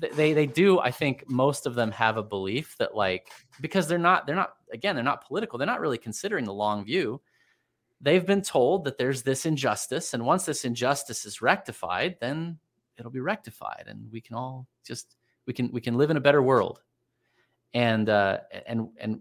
[0.17, 3.29] they they do I think most of them have a belief that like
[3.61, 6.87] because they're not they're not again they're not political they're not really considering the long
[6.87, 7.21] view.
[8.01, 12.59] They've been told that there's this injustice and once this injustice is rectified then
[12.97, 15.17] it'll be rectified and we can all just
[15.47, 16.81] we can we can live in a better world.
[17.75, 19.21] And uh and and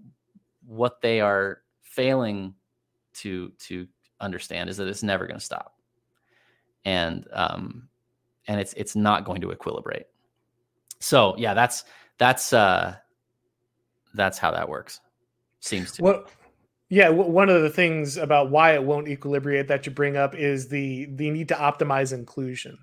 [0.65, 1.60] what they are
[1.91, 2.55] failing
[3.13, 3.87] to to
[4.19, 5.75] understand is that it's never going to stop.
[6.85, 7.89] And um
[8.47, 10.05] and it's it's not going to equilibrate.
[10.99, 11.83] So yeah that's
[12.17, 12.95] that's uh
[14.13, 14.99] that's how that works
[15.59, 16.25] seems to well
[16.89, 20.67] yeah one of the things about why it won't equilibrate that you bring up is
[20.67, 22.77] the the need to optimize inclusion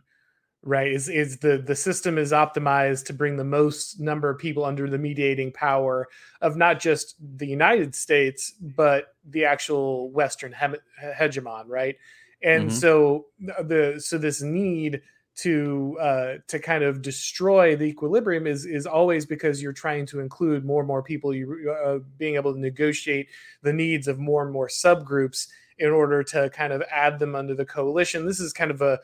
[0.63, 0.91] right?
[0.91, 4.89] Is is the the system is optimized to bring the most number of people under
[4.89, 6.09] the mediating power
[6.41, 11.97] of not just the united states but the actual western he- hegemon right?
[12.43, 12.77] And mm-hmm.
[12.77, 15.03] so the so this need
[15.39, 20.19] to uh, to kind of destroy the equilibrium is is always because you're trying to
[20.19, 23.29] include more and more people you uh, being able to negotiate
[23.63, 25.47] the needs of more and more subgroups
[25.79, 28.27] in order to kind of add them under the coalition.
[28.27, 28.99] This is kind of a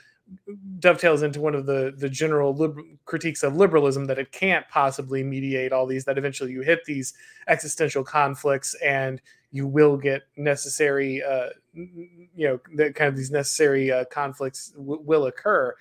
[0.79, 5.23] dovetails into one of the the general lib- critiques of liberalism that it can't possibly
[5.23, 7.15] mediate all these that eventually you hit these
[7.49, 13.93] existential conflicts and you will get necessary uh, you know that kind of these necessary
[13.93, 15.75] uh, conflicts w- will occur.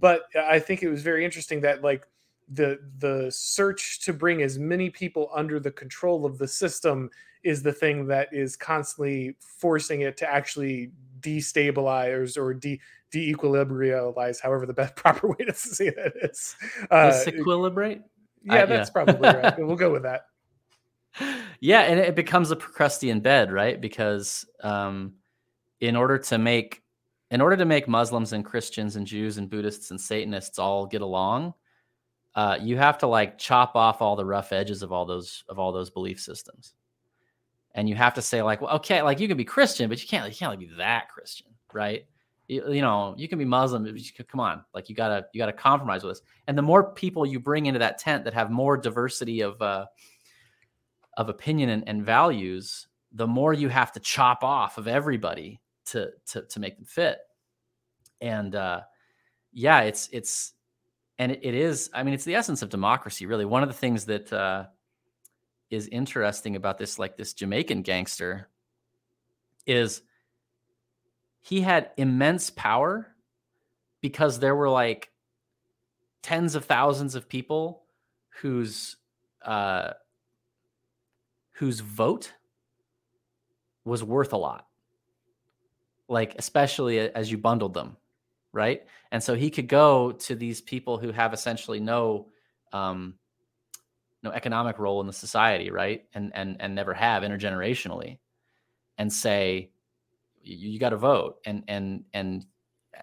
[0.00, 2.06] But i think it was very interesting that like
[2.48, 7.10] the the search to bring as many people under the control of the system
[7.42, 14.64] is the thing that is constantly forcing it to actually destabilize or de de-equilibrialize, however
[14.64, 16.56] the best proper way to say that is.
[16.90, 18.02] Uh, Disequilibrate?
[18.42, 18.92] Yeah, that's yeah.
[18.92, 19.58] probably right.
[19.58, 20.22] we'll go with that.
[21.60, 23.80] Yeah, and it becomes a Procrustean bed, right?
[23.80, 25.14] Because um,
[25.80, 26.82] in order to make
[27.30, 31.00] in order to make Muslims and Christians and Jews and Buddhists and Satanists all get
[31.00, 31.54] along,
[32.34, 35.58] uh, you have to like chop off all the rough edges of all those of
[35.58, 36.74] all those belief systems,
[37.74, 40.08] and you have to say like, well, okay, like you can be Christian, but you
[40.08, 42.04] can't you can't be that Christian, right?
[42.48, 45.52] you, you know you can be muslim you, come on like you gotta you gotta
[45.52, 48.76] compromise with us and the more people you bring into that tent that have more
[48.76, 49.86] diversity of uh
[51.16, 56.10] of opinion and, and values the more you have to chop off of everybody to
[56.26, 57.18] to to make them fit.
[58.20, 58.82] And uh
[59.52, 60.54] yeah it's it's
[61.18, 63.44] and it, it is i mean it's the essence of democracy really.
[63.44, 64.66] One of the things that uh
[65.72, 68.48] is interesting about this like this jamaican gangster
[69.66, 70.02] is
[71.40, 73.08] he had immense power
[74.00, 75.10] because there were like
[76.22, 77.82] tens of thousands of people
[78.40, 78.96] whose
[79.44, 79.90] uh,
[81.52, 82.32] whose vote
[83.84, 84.68] was worth a lot.
[86.08, 87.96] Like especially as you bundled them
[88.52, 88.84] right?
[89.10, 92.28] And so he could go to these people who have essentially no
[92.72, 93.14] um,
[94.22, 96.04] no economic role in the society, right?
[96.14, 98.18] And and and never have intergenerationally,
[98.98, 99.70] and say,
[100.42, 102.46] you, you got to vote, and and and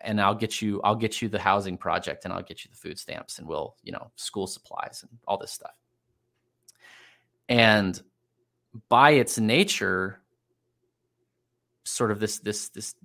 [0.01, 2.77] and I'll get you I'll get you the housing project, and I'll get you the
[2.77, 5.73] food stamps, and we'll you know school supplies and all this stuff.
[7.47, 8.01] And
[8.88, 10.21] by its nature,
[11.86, 12.95] sort of this this this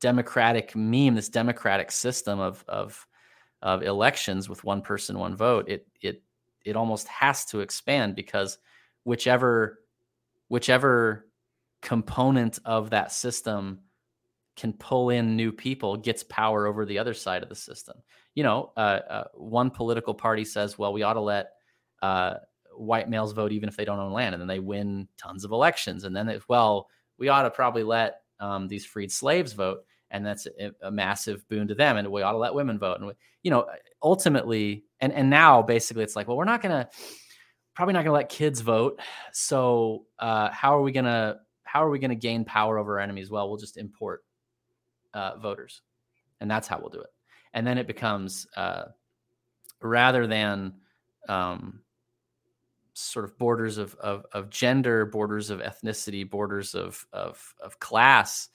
[0.00, 3.06] democratic meme, this democratic system of of
[3.62, 6.22] of elections with one person, one vote, it it
[6.64, 8.58] it almost has to expand because
[9.04, 9.80] whichever
[10.48, 11.26] whichever
[11.82, 13.80] component of that system
[14.56, 17.96] can pull in new people gets power over the other side of the system.
[18.34, 21.50] You know, uh, uh, one political party says, "Well, we ought to let
[22.02, 22.34] uh,
[22.76, 25.52] white males vote even if they don't own land," and then they win tons of
[25.52, 26.04] elections.
[26.04, 30.26] And then, it's, well, we ought to probably let um, these freed slaves vote, and
[30.26, 31.96] that's a, a, massive boon to them.
[31.96, 32.98] And we ought to let women vote.
[32.98, 33.66] And we, you know,
[34.02, 36.88] ultimately, and and now basically, it's like, well, we're not to
[37.74, 39.00] probably not to let kids vote.
[39.32, 43.30] So uh, how are we to how are we to gain power over our enemies?
[43.30, 44.24] Well, we'll just import
[45.14, 45.82] uh, voters,
[46.40, 47.10] and that's how we'll do it.
[47.54, 48.84] And then it becomes uh,
[49.80, 50.74] rather than
[51.28, 51.80] um,
[52.94, 58.48] sort of borders of, of, of gender, borders of ethnicity, borders of of, of class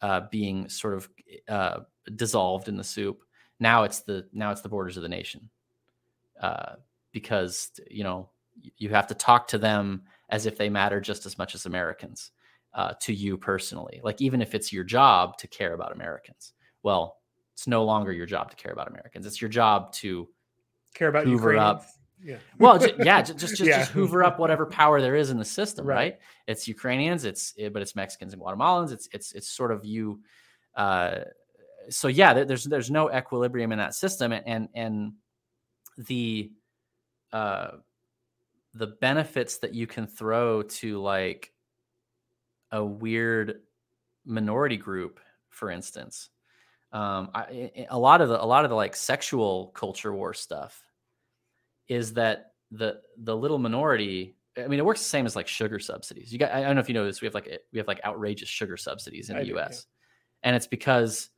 [0.00, 1.08] uh, being sort of
[1.48, 1.80] uh,
[2.16, 3.24] dissolved in the soup.
[3.60, 5.50] Now it's the now it's the borders of the nation,
[6.40, 6.74] uh,
[7.12, 8.30] because you know
[8.76, 12.30] you have to talk to them as if they matter just as much as Americans
[12.72, 14.00] uh, to you personally.
[14.02, 17.18] Like even if it's your job to care about Americans, well,
[17.52, 19.26] it's no longer your job to care about Americans.
[19.26, 20.28] It's your job to
[20.94, 21.82] care about hoover Ukrainians.
[21.82, 21.86] up
[22.24, 22.36] yeah.
[22.58, 23.78] well, just, yeah, just just just, yeah.
[23.80, 25.96] just, hoover up whatever power there is in the system, right?
[25.96, 26.18] right?
[26.46, 28.92] It's Ukrainians, it's eh, but it's Mexicans and Guatemalans.
[28.92, 30.20] It's it's it's sort of you.
[30.74, 31.20] Uh,
[31.88, 35.12] so yeah, there's there's no equilibrium in that system, and and, and
[35.98, 36.50] the
[37.32, 37.72] uh,
[38.74, 41.52] the benefits that you can throw to like
[42.72, 43.60] a weird
[44.24, 45.20] minority group,
[45.50, 46.30] for instance.
[46.92, 50.80] Um, I, a lot of the a lot of the like sexual culture war stuff
[51.88, 55.78] is that the the little minority I mean, it works the same as like sugar
[55.78, 56.32] subsidies.
[56.32, 57.20] You got, I don't know if you know this.
[57.20, 59.86] We have like, we have like outrageous sugar subsidies in I the do, US.
[60.42, 60.48] Yeah.
[60.48, 61.30] And it's because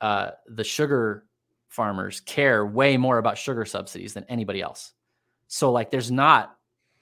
[0.00, 1.26] uh, the sugar
[1.68, 4.92] farmers care way more about sugar subsidies than anybody else.
[5.46, 6.56] So, like, there's not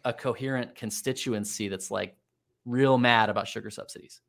[0.04, 2.16] a coherent constituency that's like
[2.64, 4.20] real mad about sugar subsidies.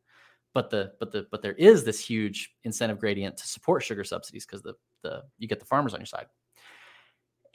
[0.53, 4.45] But the, but the, but there is this huge incentive gradient to support sugar subsidies
[4.45, 6.25] because the, the, you get the farmers on your side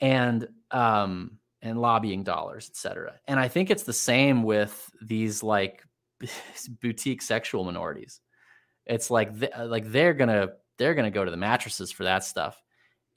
[0.00, 3.14] and um and lobbying dollars, et cetera.
[3.26, 5.82] And I think it's the same with these like
[6.82, 8.20] boutique sexual minorities.
[8.84, 12.60] It's like th- like they're gonna they're gonna go to the mattresses for that stuff.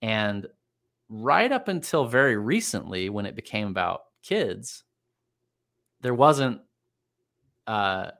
[0.01, 0.47] And
[1.09, 4.83] right up until very recently, when it became about kids,
[6.01, 6.61] there wasn't
[7.65, 8.11] uh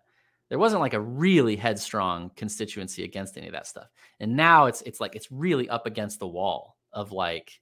[0.50, 3.88] there wasn't like a really headstrong constituency against any of that stuff.
[4.20, 7.60] And now it's it's like it's really up against the wall of like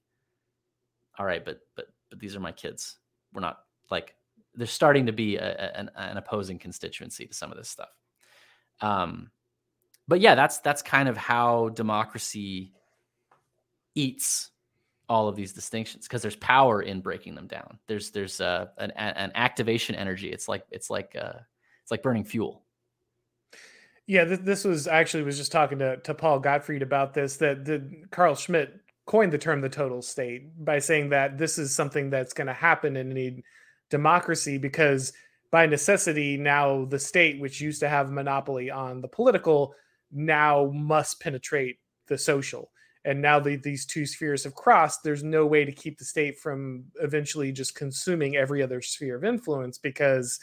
[1.17, 2.97] all right, but but but these are my kids.
[3.33, 3.59] We're not
[3.89, 4.15] like
[4.53, 7.89] there's starting to be a, an, an, opposing constituency to some of this stuff.
[8.79, 9.29] Um,
[10.07, 12.73] but yeah, that's that's kind of how democracy
[13.95, 14.51] eats
[15.07, 17.79] all of these distinctions because there's power in breaking them down.
[17.87, 20.31] There's there's uh, an, an activation energy.
[20.31, 21.39] It's like it's like uh,
[21.81, 22.63] it's like burning fuel.
[24.07, 27.37] Yeah, this, was actually was just talking to to Paul Gottfried about this.
[27.37, 31.73] That the Carl Schmitt coined the term the total state by saying that this is
[31.73, 33.43] something that's going to happen in any
[33.89, 35.13] democracy because
[35.51, 39.75] by necessity now the state which used to have monopoly on the political
[40.15, 42.71] now must penetrate the social.
[43.03, 46.39] And now the, these two spheres have crossed there's no way to keep the state
[46.39, 50.39] from eventually just consuming every other sphere of influence because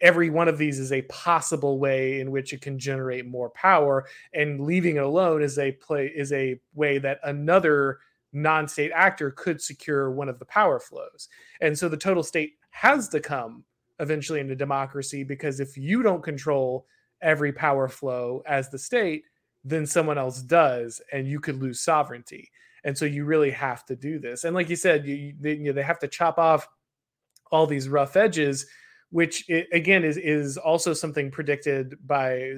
[0.00, 4.06] every one of these is a possible way in which it can generate more power.
[4.32, 7.98] And leaving it alone is a play is a way that another
[8.32, 11.28] non-state actor could secure one of the power flows.
[11.60, 13.64] And so the total state has to come
[13.98, 16.86] eventually into democracy because if you don't control
[17.22, 19.24] every power flow as the state
[19.64, 22.50] then someone else does and you could lose sovereignty.
[22.84, 24.44] And so you really have to do this.
[24.44, 26.68] And like you said you, they, you know, they have to chop off
[27.50, 28.66] all these rough edges
[29.10, 32.52] which it, again is is also something predicted by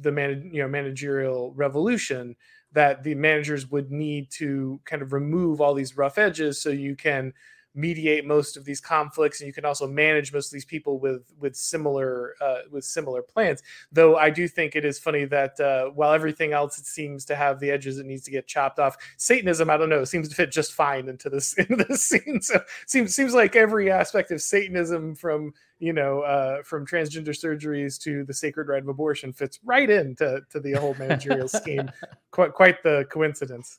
[0.00, 2.36] the man, you know managerial revolution
[2.72, 6.94] that the managers would need to kind of remove all these rough edges so you
[6.94, 7.32] can
[7.76, 11.32] mediate most of these conflicts and you can also manage most of these people with
[11.38, 13.62] with similar uh, with similar plans.
[13.92, 17.36] Though i do think it is funny that uh, while everything else it seems to
[17.36, 18.96] have the edges it needs to get chopped off.
[19.18, 22.40] Satanism i don't know seems to fit just fine into this into this scene.
[22.40, 28.00] So seems seems like every aspect of satanism from you know uh, from transgender surgeries
[28.02, 31.90] to the sacred right of abortion fits right into to the whole managerial scheme.
[32.30, 33.78] Quite quite the coincidence.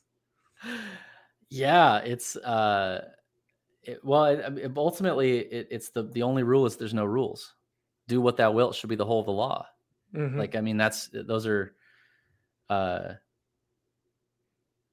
[1.50, 3.04] Yeah it's uh
[3.82, 7.54] it, well, it, ultimately, it, it's the the only rule is there's no rules.
[8.06, 9.66] Do what thou wilt should be the whole of the law.
[10.14, 10.38] Mm-hmm.
[10.38, 11.74] Like, I mean, that's those are
[12.70, 13.14] uh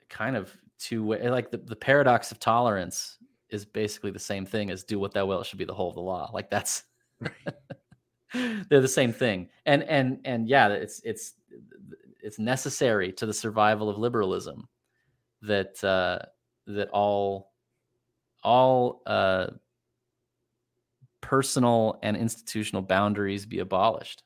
[0.10, 3.18] kind of two way like the, the paradox of tolerance
[3.50, 5.96] is basically the same thing as do what thou wilt should be the whole of
[5.96, 6.30] the law.
[6.34, 6.84] Like that's
[8.34, 9.50] they're the same thing.
[9.66, 11.34] And and and yeah, it's it's
[12.22, 14.68] it's necessary to the survival of liberalism
[15.42, 16.20] that uh
[16.68, 17.54] that all
[18.46, 19.48] all uh,
[21.20, 24.22] personal and institutional boundaries be abolished.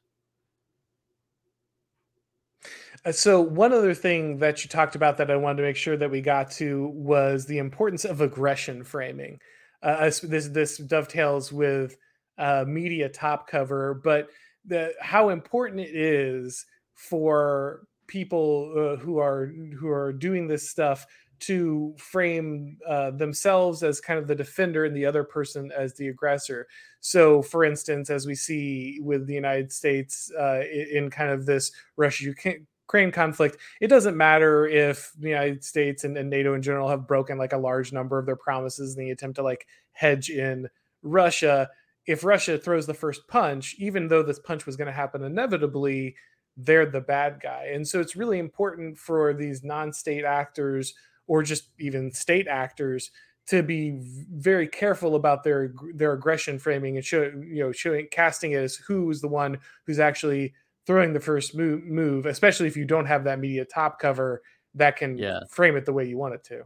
[3.06, 5.96] Uh, so one other thing that you talked about that I wanted to make sure
[5.96, 9.40] that we got to was the importance of aggression framing.
[9.82, 11.96] Uh, this this dovetails with
[12.38, 14.28] uh, media top cover, but
[14.66, 19.46] the how important it is for people uh, who are
[19.80, 21.08] who are doing this stuff
[21.42, 26.08] to frame uh, themselves as kind of the defender and the other person as the
[26.08, 26.68] aggressor.
[27.00, 31.72] So, for instance, as we see with the United States uh, in kind of this
[31.98, 36.90] Russia Ukraine conflict, it doesn't matter if the United States and, and, NATO in general
[36.90, 40.30] have broken like a large number of their promises in the attempt to like hedge
[40.30, 40.68] in
[41.04, 41.70] Russia.
[42.06, 46.16] If Russia throws the first punch, even though this punch was going to happen inevitably,
[46.58, 47.70] they're the bad guy.
[47.74, 50.94] And so it's really important for these non state actors
[51.30, 53.12] or just even state actors
[53.48, 58.52] to be very careful about their their aggression framing and show you know showing casting
[58.52, 60.54] it as who's the one who's actually
[60.86, 64.42] throwing the first move, move especially if you don't have that media top cover
[64.76, 65.40] that can yeah.
[65.50, 66.62] frame it the way you want it to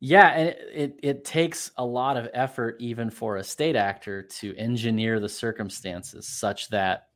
[0.00, 4.22] yeah and it, it, it takes a lot of effort even for a state actor
[4.22, 7.08] to engineer the circumstances such that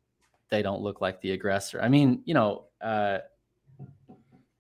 [0.51, 3.19] they don't look like the aggressor i mean you know uh,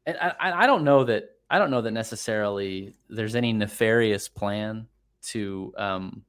[0.06, 4.86] and I, I don't know that I don't know that necessarily there's any nefarious plan
[5.22, 6.24] to um,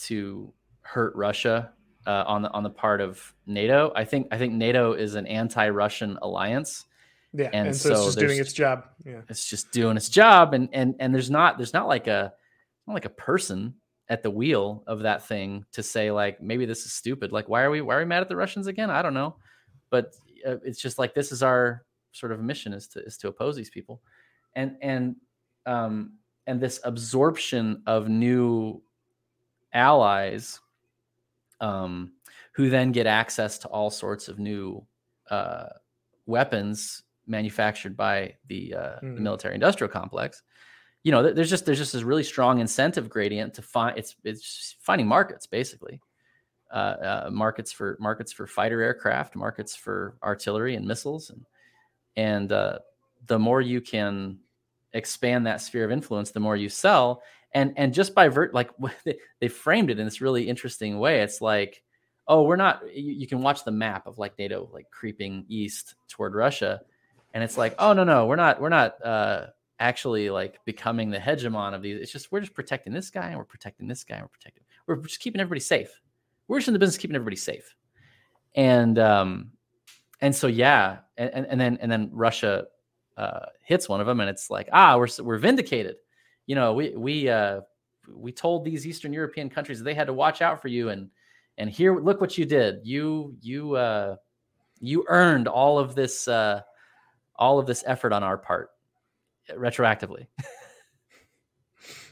[0.00, 0.52] to
[0.82, 1.72] hurt Russia
[2.06, 3.92] uh, on the on the part of NATO.
[3.96, 6.84] I think I think NATO is an anti-Russian alliance.
[7.32, 8.84] Yeah, and, and so, so, it's just doing its job.
[9.04, 12.32] Yeah, it's just doing its job, and and and there's not there's not like a
[12.86, 13.74] not like a person
[14.08, 17.32] at the wheel of that thing to say like maybe this is stupid.
[17.32, 18.90] Like why are we why are we mad at the Russians again?
[18.90, 19.36] I don't know,
[19.90, 20.14] but
[20.46, 21.84] uh, it's just like this is our
[22.14, 24.00] sort of mission is to is to oppose these people,
[24.54, 25.16] and and
[25.66, 26.14] um,
[26.46, 28.82] and this absorption of new
[29.72, 30.60] allies,
[31.60, 32.12] um,
[32.52, 34.84] who then get access to all sorts of new
[35.30, 35.66] uh,
[36.26, 39.00] weapons manufactured by the, uh, mm.
[39.00, 39.22] the hmm.
[39.22, 40.42] military industrial complex
[41.04, 44.74] you know there's just there's just this really strong incentive gradient to find it's it's
[44.80, 46.00] finding markets basically
[46.72, 46.76] uh,
[47.26, 51.44] uh, markets for markets for fighter aircraft markets for artillery and missiles and
[52.16, 52.78] and uh,
[53.26, 54.38] the more you can
[54.94, 57.22] expand that sphere of influence the more you sell.
[57.52, 58.70] And and just by vert like
[59.40, 61.20] they framed it in this really interesting way.
[61.20, 61.82] It's like
[62.26, 65.94] oh we're not you, you, can watch the map of like nato like creeping east
[66.08, 66.80] toward russia.
[67.32, 69.46] And it's like oh no no we're not we're not uh
[69.78, 72.00] actually like becoming the hegemon of these.
[72.00, 74.64] It's just we're just protecting this guy and we're protecting this guy and we're protecting
[74.86, 76.00] we're just keeping everybody safe.
[76.48, 77.74] We're just in the business keeping everybody safe.
[78.54, 79.52] And um
[80.20, 82.66] and so yeah, and, and then and then Russia
[83.16, 85.96] uh, hits one of them, and it's like ah, we're we're vindicated.
[86.46, 87.60] You know, we we uh,
[88.08, 91.10] we told these Eastern European countries they had to watch out for you, and
[91.58, 92.80] and here look what you did.
[92.84, 94.16] You you uh,
[94.80, 96.62] you earned all of this uh,
[97.36, 98.70] all of this effort on our part
[99.50, 100.26] retroactively.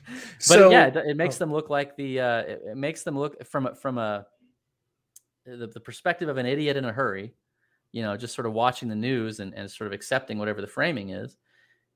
[0.06, 1.38] but so, yeah, it, it makes oh.
[1.40, 4.26] them look like the uh, it, it, makes them look from from a
[5.44, 7.34] the, the perspective of an idiot in a hurry
[7.92, 10.66] you know, just sort of watching the news and, and sort of accepting whatever the
[10.66, 11.36] framing is,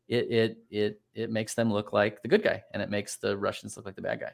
[0.08, 3.36] it it it it makes them look like the good guy, and it makes the
[3.36, 4.32] Russians look like the bad guy.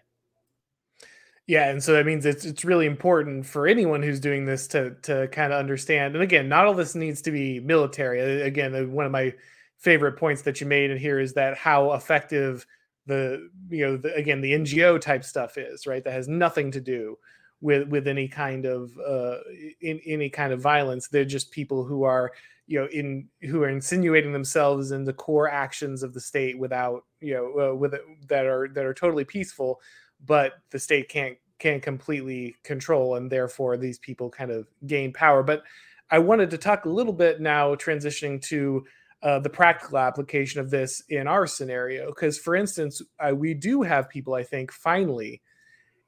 [1.47, 4.97] Yeah, and so that means it's it's really important for anyone who's doing this to
[5.03, 6.15] to kind of understand.
[6.15, 8.43] And again, not all this needs to be military.
[8.43, 9.35] Again, one of my
[9.79, 12.67] favorite points that you made in here is that how effective
[13.07, 16.81] the you know the, again the NGO type stuff is right that has nothing to
[16.81, 17.19] do
[17.63, 19.39] with with any kind of uh,
[19.81, 21.09] in any kind of violence.
[21.09, 22.33] They're just people who are
[22.67, 27.05] you know in who are insinuating themselves in the core actions of the state without
[27.21, 27.95] you know uh, with
[28.29, 29.81] that are that are totally peaceful,
[30.27, 35.43] but the state can't can't completely control, and therefore these people kind of gain power.
[35.43, 35.63] But
[36.11, 38.85] I wanted to talk a little bit now, transitioning to
[39.23, 42.07] uh, the practical application of this in our scenario.
[42.09, 43.01] Because, for instance,
[43.35, 45.41] we do have people, I think, finally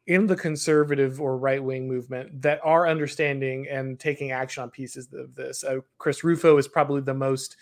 [0.07, 5.09] in the conservative or right wing movement that are understanding and taking action on pieces
[5.15, 5.65] of this.
[5.65, 7.57] Uh, Chris Rufo is probably the most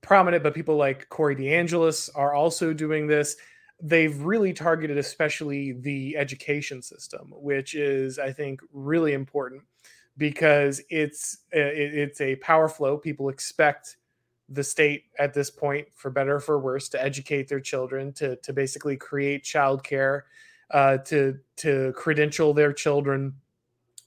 [0.00, 3.36] prominent, but people like Corey DeAngelis are also doing this.
[3.80, 9.62] They've really targeted, especially the education system, which is, I think, really important
[10.16, 12.98] because it's it's a power flow.
[12.98, 13.96] People expect
[14.48, 18.36] the state at this point, for better or for worse, to educate their children, to
[18.36, 20.22] to basically create childcare
[20.70, 23.34] uh, to to credential their children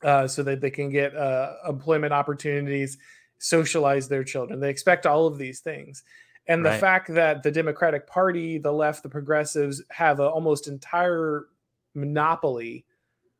[0.03, 2.97] uh, so that they can get uh, employment opportunities,
[3.39, 4.59] socialize their children.
[4.59, 6.03] They expect all of these things.
[6.47, 6.73] And right.
[6.73, 11.45] the fact that the Democratic Party, the left, the progressives have an almost entire
[11.93, 12.85] monopoly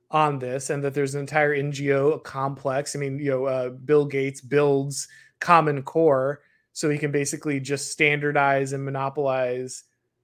[0.09, 2.95] on this, and that there's an entire NGO complex.
[2.95, 5.07] I mean, you know, uh, Bill Gates builds
[5.39, 9.84] Common Core so he can basically just standardize and monopolize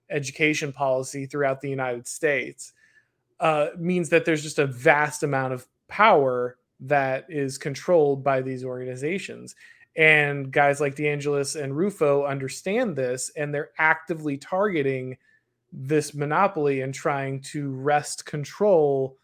[0.09, 2.73] education policy throughout the United States
[3.39, 8.63] uh, means that there's just a vast amount of power that is controlled by these
[8.63, 9.55] organizations.
[9.95, 15.17] And guys like DeAngelis and Rufo understand this, and they're actively targeting
[15.71, 19.17] this monopoly and trying to wrest control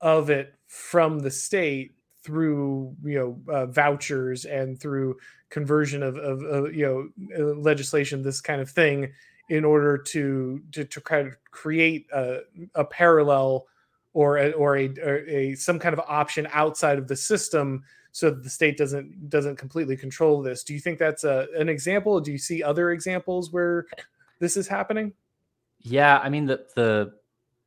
[0.00, 1.92] of it from the state
[2.22, 5.16] through you know uh, vouchers and through
[5.50, 9.12] conversion of, of, of you know uh, legislation this kind of thing
[9.48, 12.40] in order to to, to kind of create a,
[12.74, 13.66] a parallel
[14.14, 17.82] or a, or a, or a some kind of option outside of the system
[18.12, 20.64] so that the state doesn't doesn't completely control this.
[20.64, 22.20] Do you think that's a, an example?
[22.20, 23.86] Do you see other examples where
[24.38, 25.12] this is happening?
[25.82, 27.12] Yeah i mean the the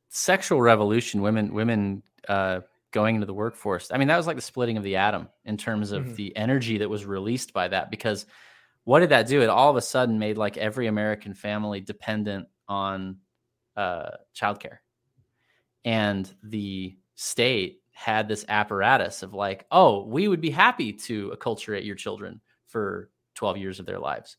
[0.08, 2.60] sexual revolution women women uh,
[2.90, 5.56] going into the workforce i mean that was like the splitting of the atom in
[5.56, 6.14] terms of mm-hmm.
[6.14, 8.26] the energy that was released by that because
[8.86, 9.42] what did that do?
[9.42, 13.16] It all of a sudden made like every American family dependent on
[13.76, 14.78] uh, childcare,
[15.84, 21.84] and the state had this apparatus of like, oh, we would be happy to acculturate
[21.84, 24.36] your children for 12 years of their lives.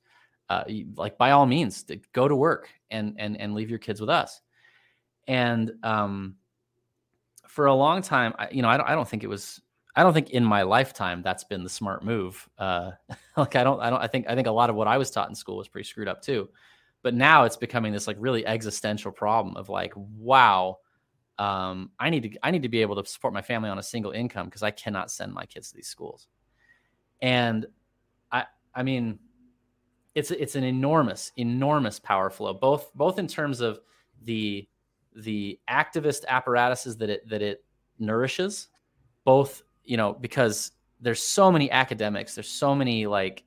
[0.47, 0.63] Uh,
[0.95, 1.83] like by all means,
[2.13, 4.39] go to work and and and leave your kids with us.
[5.27, 6.37] And um,
[7.49, 9.61] for a long time, I, you know, I don't, I don't think it was
[9.97, 12.47] I don't think in my lifetime that's been the smart move.
[12.59, 12.91] Uh,
[13.37, 15.09] like I don't, I don't, I think, I think a lot of what I was
[15.09, 16.47] taught in school was pretty screwed up too.
[17.01, 20.77] But now it's becoming this like really existential problem of like, wow,
[21.39, 23.83] um, I need to, I need to be able to support my family on a
[23.83, 26.27] single income because I cannot send my kids to these schools.
[27.21, 27.65] And
[28.31, 28.45] I,
[28.75, 29.17] I mean,
[30.13, 33.79] it's it's an enormous, enormous power flow, both both in terms of
[34.23, 34.67] the
[35.15, 37.63] the activist apparatuses that it that it
[37.99, 38.67] nourishes,
[39.23, 43.43] both you know, because there's so many academics, there's so many like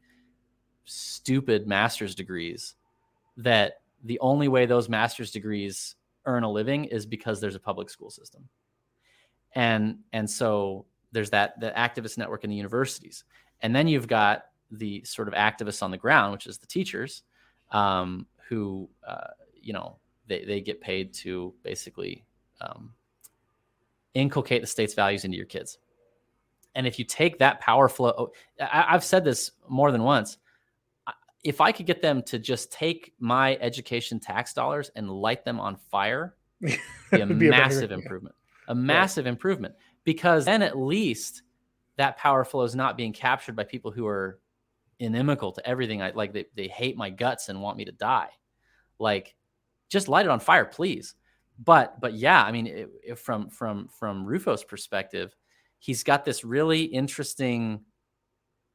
[0.84, 2.74] stupid master's degrees
[3.36, 5.94] that the only way those master's degrees
[6.26, 8.48] earn a living is because there's a public school system.
[9.54, 13.24] And and so there's that the activist network in the universities.
[13.60, 17.22] And then you've got the sort of activists on the ground, which is the teachers,
[17.72, 19.28] um, who uh,
[19.60, 22.24] you know they, they get paid to basically
[22.60, 22.94] um,
[24.14, 25.78] inculcate the state's values into your kids.
[26.74, 30.38] And if you take that power flow, oh, I, have said this more than once.
[31.42, 35.58] If I could get them to just take my education tax dollars and light them
[35.58, 36.76] on fire, be
[37.12, 38.34] a be massive a improvement.
[38.68, 39.30] A massive yeah.
[39.32, 41.42] improvement because then at least
[41.96, 44.38] that power flow is not being captured by people who are
[44.98, 46.02] inimical to everything.
[46.02, 48.28] I like they, they hate my guts and want me to die.
[48.98, 49.34] Like,
[49.88, 51.14] just light it on fire, please.
[51.62, 55.34] But but yeah, I mean, it, it, from from from Rufo's perspective,
[55.80, 57.80] he's got this really interesting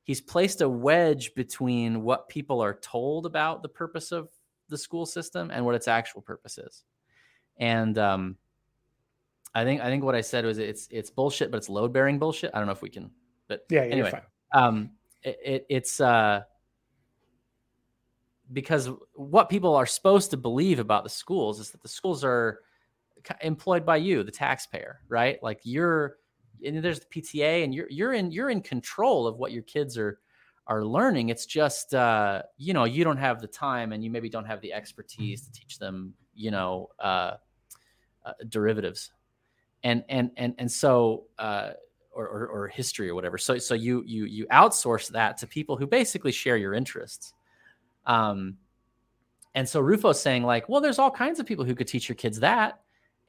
[0.03, 4.29] he's placed a wedge between what people are told about the purpose of
[4.69, 6.83] the school system and what its actual purpose is.
[7.57, 8.35] And um,
[9.53, 12.19] i think i think what i said was it's it's bullshit but it's load bearing
[12.19, 12.51] bullshit.
[12.53, 13.09] I don't know if we can
[13.47, 14.21] but yeah, yeah anyway
[14.53, 14.91] um
[15.23, 16.41] it, it, it's uh
[18.51, 22.59] because what people are supposed to believe about the schools is that the schools are
[23.41, 25.41] employed by you the taxpayer right?
[25.41, 26.17] Like you're
[26.63, 29.97] and there's the PTA, and you're you're in you're in control of what your kids
[29.97, 30.19] are
[30.67, 31.29] are learning.
[31.29, 34.61] It's just uh, you know you don't have the time, and you maybe don't have
[34.61, 37.33] the expertise to teach them you know uh,
[38.25, 39.11] uh, derivatives,
[39.83, 41.71] and and and and so uh,
[42.11, 43.37] or, or, or history or whatever.
[43.37, 47.33] So so you you you outsource that to people who basically share your interests.
[48.05, 48.57] Um,
[49.53, 52.15] and so Rufo's saying like, well, there's all kinds of people who could teach your
[52.15, 52.81] kids that,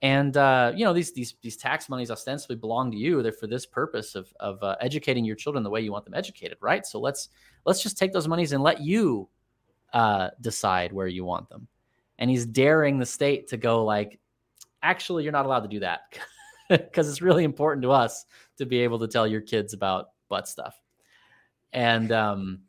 [0.03, 3.23] and uh, you know these these these tax monies ostensibly belong to you.
[3.23, 6.15] They're for this purpose of of uh, educating your children the way you want them
[6.15, 6.85] educated, right?
[6.85, 7.31] So let's
[7.65, 9.29] let's just take those monies and let you
[9.95, 11.67] uh, decide where you want them.
[12.19, 14.19] And he's daring the state to go like,
[14.83, 16.19] actually, you're not allowed to do that
[16.69, 18.27] because it's really important to us
[18.59, 20.79] to be able to tell your kids about butt stuff.
[21.73, 22.61] And um,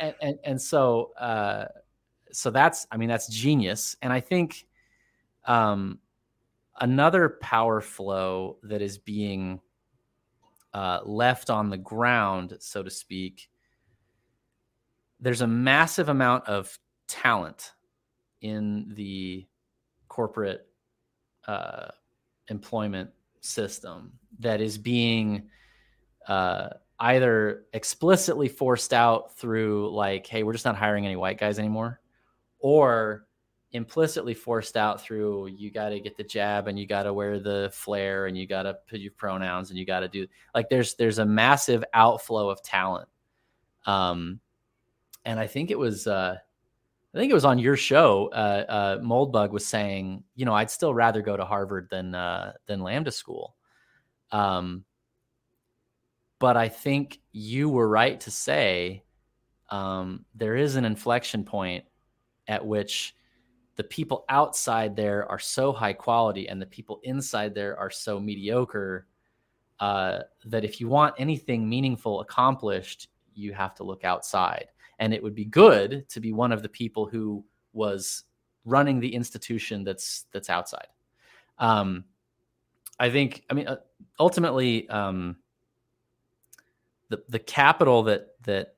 [0.00, 1.66] and and, and so uh,
[2.30, 3.96] so that's I mean that's genius.
[4.02, 4.66] And I think
[5.46, 5.98] um,
[6.80, 9.60] another power flow that is being
[10.74, 13.48] uh, left on the ground, so to speak.
[15.20, 16.76] There's a massive amount of
[17.08, 17.72] talent
[18.40, 19.46] in the
[20.08, 20.66] corporate
[21.46, 21.88] uh,
[22.48, 23.10] employment
[23.40, 25.48] system that is being
[26.26, 26.68] uh,
[27.00, 32.00] either explicitly forced out through like, hey, we're just not hiring any white guys anymore,
[32.58, 33.26] or
[33.72, 37.38] implicitly forced out through you got to get the jab and you got to wear
[37.38, 40.68] the flare and you got to put your pronouns and you got to do like
[40.68, 43.08] there's there's a massive outflow of talent
[43.86, 44.38] um
[45.24, 46.36] and i think it was uh
[47.14, 48.30] I think it was on your show.
[48.32, 52.54] Uh, uh, Moldbug was saying, you know, I'd still rather go to Harvard than uh,
[52.66, 53.54] than Lambda School.
[54.30, 54.84] Um,
[56.38, 59.04] but I think you were right to say
[59.70, 61.84] um, there is an inflection point
[62.48, 63.14] at which
[63.76, 68.20] the people outside there are so high quality and the people inside there are so
[68.20, 69.06] mediocre
[69.80, 74.66] uh, that if you want anything meaningful accomplished, you have to look outside
[74.98, 78.24] and it would be good to be one of the people who was
[78.64, 80.86] running the institution that's that's outside.
[81.58, 82.04] Um,
[82.98, 83.44] I think.
[83.50, 83.76] I mean, uh,
[84.20, 85.36] ultimately, um,
[87.08, 88.74] the the capital that that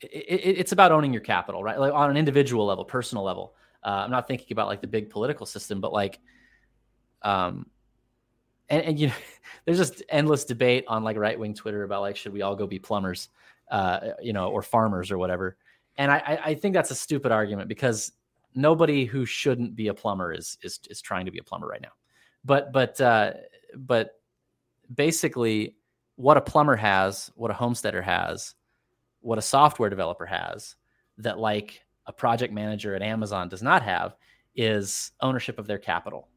[0.00, 1.78] it, it, it's about owning your capital, right?
[1.78, 3.54] Like on an individual level, personal level.
[3.84, 6.18] Uh, I'm not thinking about like the big political system, but like,
[7.22, 7.66] um,
[8.68, 9.14] and, and you know,
[9.64, 12.66] there's just endless debate on like right wing Twitter about like should we all go
[12.66, 13.28] be plumbers?
[13.70, 15.56] uh, you know, or farmers or whatever.
[15.96, 18.12] And I, I think that's a stupid argument because
[18.54, 21.82] nobody who shouldn't be a plumber is is is trying to be a plumber right
[21.82, 21.92] now.
[22.44, 23.32] But but uh,
[23.74, 24.20] but
[24.94, 25.74] basically,
[26.16, 28.54] what a plumber has, what a homesteader has,
[29.20, 30.76] what a software developer has,
[31.18, 34.16] that like a project manager at Amazon does not have,
[34.56, 36.28] is ownership of their capital.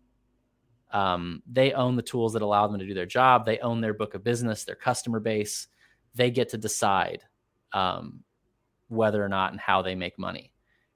[0.91, 3.45] Um, they own the tools that allow them to do their job.
[3.45, 5.67] They own their book of business, their customer base
[6.15, 7.23] they get to decide
[7.73, 8.23] um,
[8.87, 10.51] whether or not and how they make money.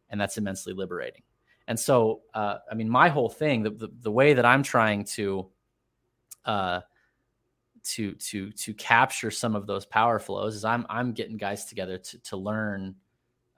[0.09, 1.23] And that's immensely liberating.
[1.67, 5.03] And so, uh, I mean, my whole thing, the, the, the, way that I'm trying
[5.05, 5.47] to,
[6.45, 6.82] uh,
[7.86, 11.97] to, to, to capture some of those power flows is I'm, I'm getting guys together
[11.97, 12.95] to, to learn,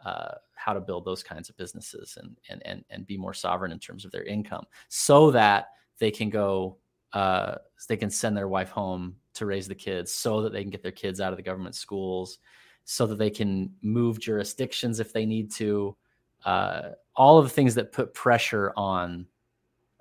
[0.05, 3.71] uh, how to build those kinds of businesses and, and, and, and be more sovereign
[3.71, 6.77] in terms of their income so that they can go,
[7.13, 7.55] uh,
[7.87, 10.83] they can send their wife home to raise the kids so that they can get
[10.83, 12.39] their kids out of the government schools,
[12.83, 15.95] so that they can move jurisdictions if they need to.
[16.43, 19.25] Uh, all of the things that put pressure on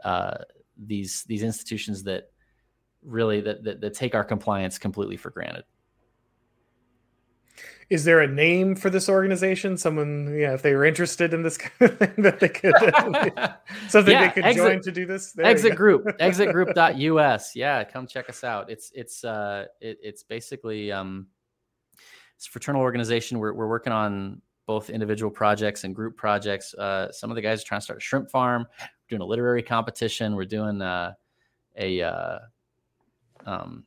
[0.04, 0.38] uh,
[0.76, 2.30] these these institutions that
[3.02, 5.64] really that, that, that take our compliance completely for granted
[7.88, 9.76] is there a name for this organization?
[9.76, 12.74] Someone, yeah, if they were interested in this kind of thing, that they could
[13.88, 15.32] something yeah, they could exit, join to do this.
[15.32, 17.54] There exit group, exitgroup.us.
[17.54, 18.70] Yeah, come check us out.
[18.70, 21.28] It's it's uh it, it's basically um
[22.36, 23.38] it's a fraternal organization.
[23.38, 26.74] We're we're working on both individual projects and group projects.
[26.74, 28.66] Uh, some of the guys are trying to start a shrimp farm.
[28.80, 30.34] We're doing a literary competition.
[30.34, 31.12] We're doing uh,
[31.76, 32.38] a uh,
[33.46, 33.84] um,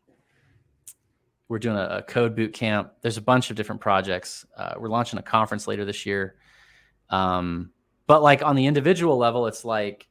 [1.49, 2.93] we're doing a, a, code boot camp.
[3.01, 4.45] There's a bunch of different projects.
[4.55, 6.35] Uh, we're launching a conference later this year.
[7.09, 7.71] Um,
[8.07, 10.07] but like on the individual level, it's like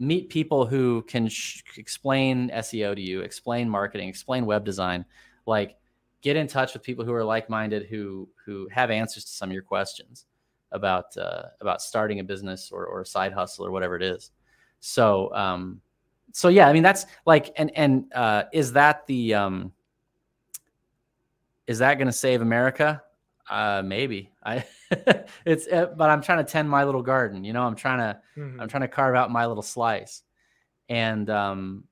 [0.00, 5.04] meet people who can sh- explain SEO to you, explain marketing, explain web design.
[5.46, 5.76] Like
[6.20, 9.54] get in touch with people who are like-minded, who who have answers to some of
[9.54, 10.26] your questions
[10.72, 14.32] about uh, about starting a business or, or a side hustle or whatever it is.
[14.80, 15.80] So um,
[16.32, 19.72] so yeah, I mean that's like and and uh, is that the um,
[21.66, 23.02] is that going to save America?
[23.50, 24.64] Uh, maybe I
[25.44, 27.44] it's uh, but I'm trying to tend my little garden.
[27.44, 28.60] You know, I'm trying to mm-hmm.
[28.60, 30.22] I'm trying to carve out my little slice,
[30.88, 31.84] and um,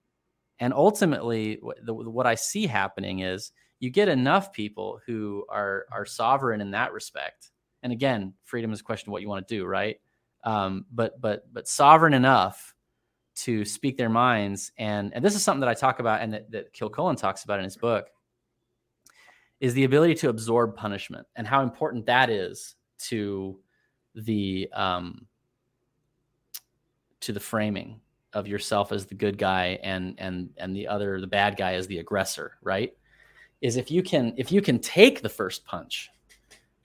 [0.60, 6.06] and ultimately, the, what I see happening is you get enough people who are are
[6.06, 7.50] sovereign in that respect.
[7.82, 10.00] And again, freedom is a question of what you want to do, right?
[10.44, 12.74] Um, but but but sovereign enough
[13.36, 16.50] to speak their minds and and this is something that i talk about and that,
[16.50, 18.08] that kilcullen talks about in his book
[19.60, 23.58] is the ability to absorb punishment and how important that is to
[24.14, 25.26] the um
[27.20, 28.00] to the framing
[28.32, 31.86] of yourself as the good guy and and and the other the bad guy as
[31.86, 32.92] the aggressor right?
[33.60, 36.08] Is if you can if you can take the first punch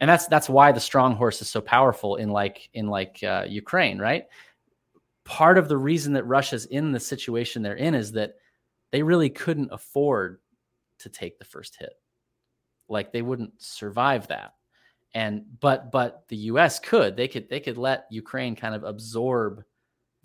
[0.01, 3.45] and that's that's why the strong horse is so powerful in like in like uh,
[3.47, 4.25] ukraine right?
[5.23, 8.35] Part of the reason that russia's in the situation they're in is that
[8.91, 10.39] they really couldn't afford
[10.99, 11.93] to take the first hit
[12.87, 14.53] like they wouldn't survive that
[15.13, 19.63] and but but the us could they could they could let ukraine kind of absorb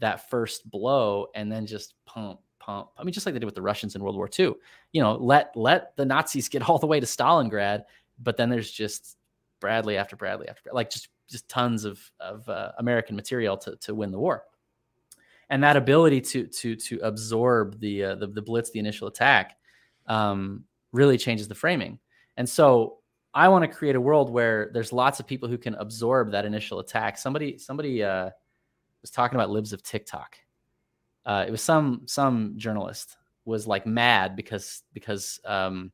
[0.01, 2.89] that first blow and then just pump, pump.
[2.99, 4.55] I mean, just like they did with the Russians in World War II.
[4.93, 7.85] You know, let let the Nazis get all the way to Stalingrad,
[8.19, 9.17] but then there's just
[9.61, 13.95] Bradley after Bradley after like just just tons of of uh, American material to to
[13.95, 14.45] win the war.
[15.51, 19.57] And that ability to to to absorb the uh, the, the blitz, the initial attack,
[20.07, 21.99] um, really changes the framing.
[22.37, 22.99] And so
[23.33, 26.45] I want to create a world where there's lots of people who can absorb that
[26.45, 27.19] initial attack.
[27.19, 28.31] Somebody somebody uh,
[29.03, 30.37] was talking about libs of TikTok.
[31.25, 35.93] Uh, it was some some journalist was like mad because because um,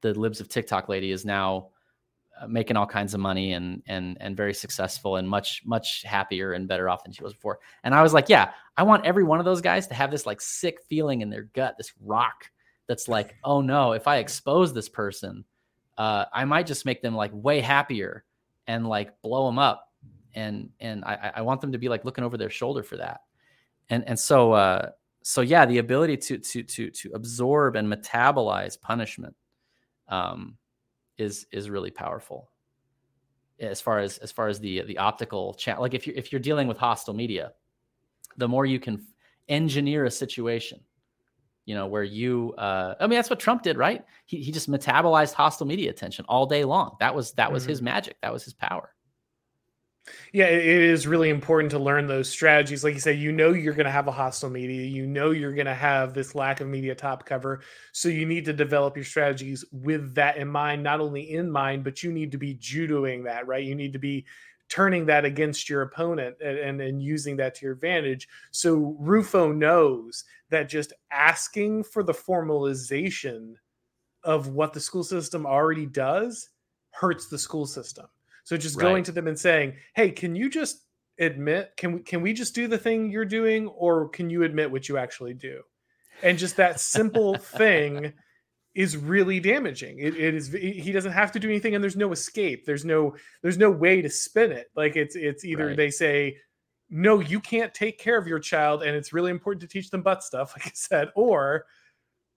[0.00, 1.68] the libs of TikTok lady is now
[2.40, 6.52] uh, making all kinds of money and and and very successful and much much happier
[6.52, 7.58] and better off than she was before.
[7.84, 10.24] And I was like, yeah, I want every one of those guys to have this
[10.24, 12.50] like sick feeling in their gut, this rock
[12.88, 15.44] that's like, oh no, if I expose this person,
[15.98, 18.24] uh, I might just make them like way happier
[18.66, 19.92] and like blow them up
[20.34, 23.20] and and I, I want them to be like looking over their shoulder for that.
[23.90, 24.90] And and so uh,
[25.22, 29.34] so yeah, the ability to to to to absorb and metabolize punishment
[30.08, 30.56] um,
[31.18, 32.50] is is really powerful.
[33.60, 36.40] As far as as far as the the optical chat, like if you if you're
[36.40, 37.52] dealing with hostile media,
[38.36, 39.06] the more you can
[39.48, 40.80] engineer a situation,
[41.64, 44.04] you know, where you uh, I mean that's what Trump did, right?
[44.26, 46.96] He he just metabolized hostile media attention all day long.
[47.00, 47.70] That was that was mm-hmm.
[47.70, 48.16] his magic.
[48.22, 48.92] That was his power.
[50.32, 52.82] Yeah, it is really important to learn those strategies.
[52.82, 55.54] Like you say, you know you're going to have a hostile media, you know you're
[55.54, 57.60] going to have this lack of media top cover.
[57.92, 61.84] So you need to develop your strategies with that in mind, not only in mind,
[61.84, 63.62] but you need to be judoing that, right?
[63.62, 64.26] You need to be
[64.72, 68.26] turning that against your opponent and, and, and using that to your advantage.
[68.52, 73.54] So Rufo knows that just asking for the formalization
[74.24, 76.48] of what the school system already does
[76.90, 78.06] hurts the school system
[78.44, 78.82] so just right.
[78.82, 80.84] going to them and saying, "Hey, can you just
[81.18, 81.72] admit?
[81.76, 84.88] Can we can we just do the thing you're doing, or can you admit what
[84.88, 85.62] you actually do?"
[86.22, 88.12] And just that simple thing
[88.74, 89.98] is really damaging.
[89.98, 90.48] It, it is.
[90.52, 92.64] He doesn't have to do anything, and there's no escape.
[92.64, 94.70] There's no there's no way to spin it.
[94.74, 95.76] Like it's it's either right.
[95.76, 96.38] they say.
[96.94, 100.02] No, you can't take care of your child, and it's really important to teach them
[100.02, 101.64] butt stuff, like I said, or,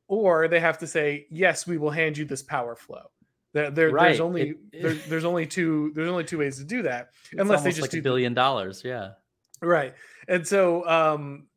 [0.07, 3.03] or they have to say, "Yes, we will hand you this power flow."
[3.53, 4.07] There, there right.
[4.07, 7.09] there's only it, it, there, there's only two there's only two ways to do that,
[7.37, 8.81] unless they just like do a billion dollars.
[8.85, 9.11] Yeah,
[9.61, 9.93] right.
[10.29, 11.47] And so um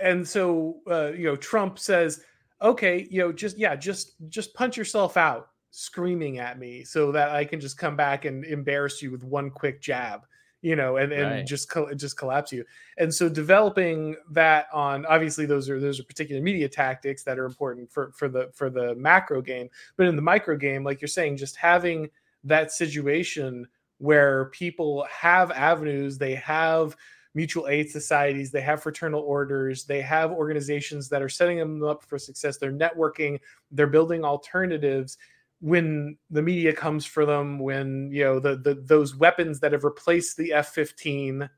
[0.00, 2.22] and so uh, you know Trump says,
[2.62, 7.30] okay, you know, just yeah, just just punch yourself out, screaming at me, so that
[7.30, 10.22] I can just come back and embarrass you with one quick jab
[10.60, 11.46] you know, and, and right.
[11.46, 12.64] just just collapse you.
[12.96, 17.44] And so developing that on obviously those are those are particular media tactics that are
[17.44, 21.08] important for for the for the macro game, but in the micro game, like you're
[21.08, 22.10] saying, just having
[22.44, 23.66] that situation
[23.98, 26.96] where people have avenues, they have
[27.34, 32.02] mutual aid societies, they have fraternal orders, they have organizations that are setting them up
[32.02, 32.56] for success.
[32.56, 33.38] They're networking,
[33.70, 35.18] they're building alternatives
[35.60, 39.84] when the media comes for them, when you know the, the those weapons that have
[39.84, 41.48] replaced the F-15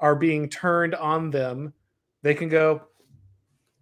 [0.00, 1.72] are being turned on them,
[2.22, 2.82] they can go,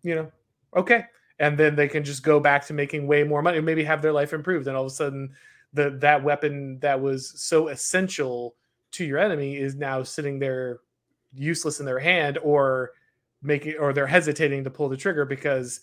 [0.03, 0.33] you know,
[0.77, 1.05] okay,
[1.39, 4.03] and then they can just go back to making way more money, and maybe have
[4.03, 5.33] their life improved, and all of a sudden,
[5.73, 8.57] the that weapon that was so essential
[8.93, 10.81] to your enemy is now sitting there
[11.37, 12.93] useless in their hand, or
[13.43, 15.81] making or they're hesitating to pull the trigger because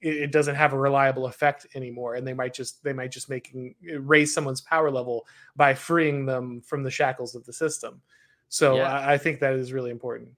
[0.00, 2.14] it, it, doesn't have a reliable effect anymore.
[2.16, 6.60] And they might just they might just making raise someone's power level by freeing them
[6.60, 8.00] from the shackles of the system.
[8.48, 8.92] So yeah.
[8.92, 10.30] I, I think that is really important.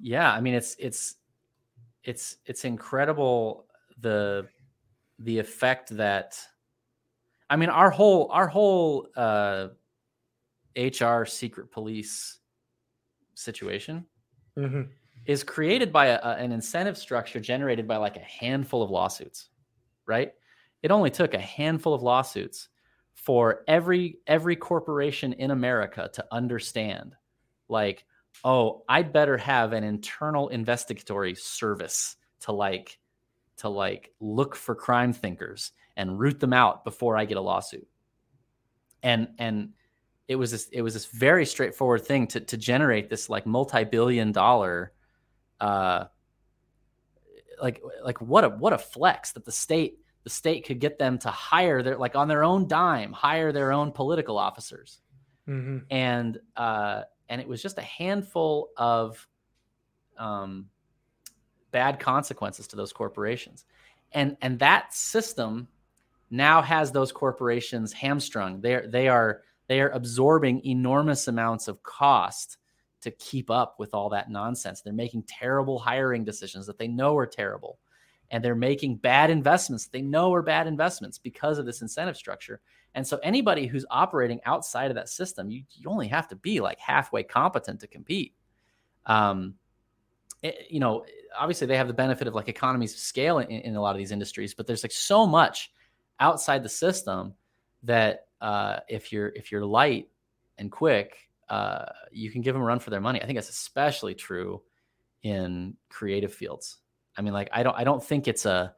[0.00, 1.16] Yeah i mean it's it's
[2.04, 3.66] it's it's incredible
[4.00, 4.46] the
[5.18, 6.38] the effect that
[7.50, 9.68] i mean our whole our whole uh
[10.76, 12.38] hr secret police
[13.38, 14.04] situation
[14.56, 14.82] mm-hmm
[15.28, 19.50] is created by a, a, an incentive structure generated by like a handful of lawsuits,
[20.06, 20.32] right?
[20.82, 22.68] It only took a handful of lawsuits
[23.14, 27.14] for every every corporation in America to understand
[27.68, 28.04] like
[28.44, 32.98] oh, I'd better have an internal investigatory service to like
[33.58, 37.88] to like look for crime thinkers and root them out before I get a lawsuit.
[39.02, 39.70] And and
[40.28, 44.30] it was this it was this very straightforward thing to to generate this like multi-billion
[44.30, 44.92] dollar
[45.60, 46.04] uh
[47.60, 51.18] like like what a what a flex that the state the state could get them
[51.18, 55.00] to hire their like on their own dime hire their own political officers.
[55.48, 55.78] Mm-hmm.
[55.90, 59.26] and uh and it was just a handful of
[60.18, 60.66] um
[61.70, 63.64] bad consequences to those corporations.
[64.12, 65.68] And and that system
[66.30, 68.60] now has those corporations hamstrung.
[68.60, 72.56] They're they are they are absorbing enormous amounts of cost
[73.02, 74.80] to keep up with all that nonsense.
[74.80, 77.78] They're making terrible hiring decisions that they know are terrible.
[78.30, 82.60] And they're making bad investments they know are bad investments because of this incentive structure.
[82.94, 86.60] And so anybody who's operating outside of that system, you, you only have to be
[86.60, 88.34] like halfway competent to compete.
[89.06, 89.54] Um,
[90.42, 91.04] it, eh, you know,
[91.38, 93.98] obviously they have the benefit of like economies of scale in, in a lot of
[93.98, 95.72] these industries, but there's like so much
[96.20, 97.34] outside the system
[97.82, 100.08] that uh, if you're if you're light
[100.58, 103.20] and quick, uh, you can give them a run for their money.
[103.20, 104.62] I think that's especially true
[105.22, 106.78] in creative fields.
[107.16, 108.74] I mean, like I don't I don't think it's a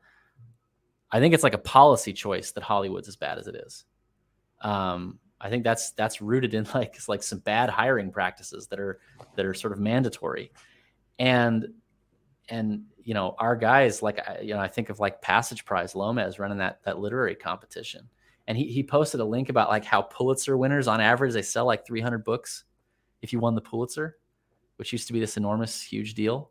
[1.13, 3.85] I think it's like a policy choice that Hollywood's as bad as it is.
[4.63, 9.01] Um, I think that's that's rooted in like like some bad hiring practices that are
[9.37, 10.53] that are sort of mandatory,
[11.19, 11.69] and
[12.49, 16.39] and you know our guys like you know I think of like Passage Prize Lomez
[16.39, 18.09] running that that literary competition
[18.47, 21.67] and he, he posted a link about like how Pulitzer winners on average they sell
[21.67, 22.65] like 300 books
[23.23, 24.19] if you won the Pulitzer,
[24.77, 26.51] which used to be this enormous huge deal.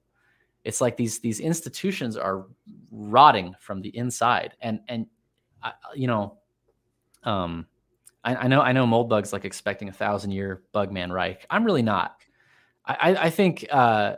[0.63, 2.45] It's like these these institutions are
[2.91, 5.07] rotting from the inside, and and
[5.63, 6.37] I, you know,
[7.23, 7.65] um,
[8.23, 11.45] I, I know I know Moldbug's like expecting a thousand year Bugman Reich.
[11.49, 12.17] I'm really not.
[12.85, 14.15] I I think uh,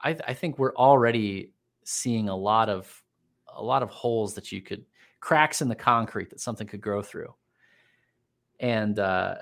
[0.00, 1.52] I I think we're already
[1.84, 3.02] seeing a lot of
[3.54, 4.84] a lot of holes that you could
[5.26, 7.34] cracks in the concrete that something could grow through.
[8.60, 9.34] And uh,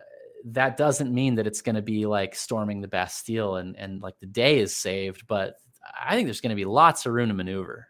[0.47, 4.19] that doesn't mean that it's going to be like storming the Bastille and and like
[4.19, 5.57] the day is saved, but
[6.01, 7.89] I think there's going to be lots of room to maneuver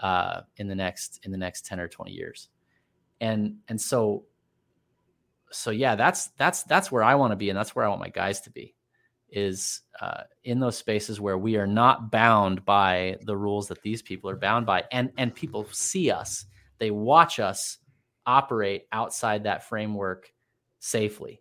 [0.00, 2.50] uh, in the next in the next ten or twenty years,
[3.22, 4.26] and and so
[5.50, 8.02] so yeah, that's that's that's where I want to be, and that's where I want
[8.02, 8.74] my guys to be,
[9.30, 14.02] is uh, in those spaces where we are not bound by the rules that these
[14.02, 16.44] people are bound by, and and people see us
[16.78, 17.78] they watch us
[18.26, 20.32] operate outside that framework
[20.80, 21.40] safely.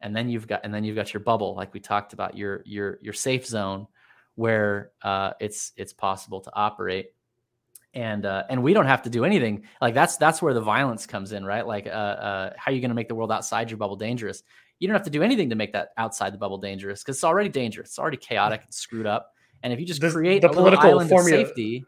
[0.00, 2.62] And then you've got and then you've got your bubble like we talked about your
[2.66, 3.86] your your safe zone
[4.34, 7.12] where uh, it's it's possible to operate.
[7.94, 9.64] And uh, and we don't have to do anything.
[9.80, 11.66] Like that's that's where the violence comes in right?
[11.66, 14.42] Like uh, uh, how are you going to make the world outside your bubble dangerous?
[14.78, 17.24] You don't have to do anything to make that outside the bubble dangerous because it's
[17.24, 17.88] already dangerous.
[17.88, 18.62] It's already chaotic.
[18.64, 19.32] And screwed up.
[19.62, 21.86] And if you just the, create the a political island formula, of safety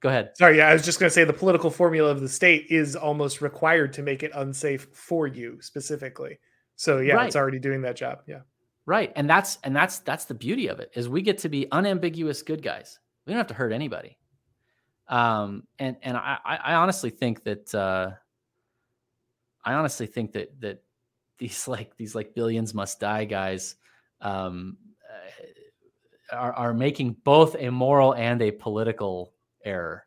[0.00, 0.30] Go ahead.
[0.36, 2.94] Sorry, yeah, I was just going to say the political formula of the state is
[2.94, 6.38] almost required to make it unsafe for you specifically.
[6.76, 7.26] So yeah, right.
[7.26, 8.20] it's already doing that job.
[8.26, 8.40] Yeah.
[8.86, 9.12] Right.
[9.16, 12.40] And that's and that's that's the beauty of it is we get to be unambiguous
[12.42, 12.98] good guys.
[13.26, 14.16] We don't have to hurt anybody.
[15.08, 18.12] Um and and I I honestly think that uh
[19.64, 20.82] I honestly think that that
[21.38, 23.76] these like these like billions must die guys
[24.20, 24.78] um
[26.32, 29.34] uh, are are making both a moral and a political
[29.68, 30.06] error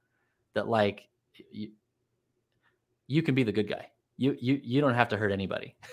[0.53, 1.07] that like
[1.51, 1.71] you,
[3.07, 3.87] you can be the good guy.
[4.17, 5.75] You you you don't have to hurt anybody.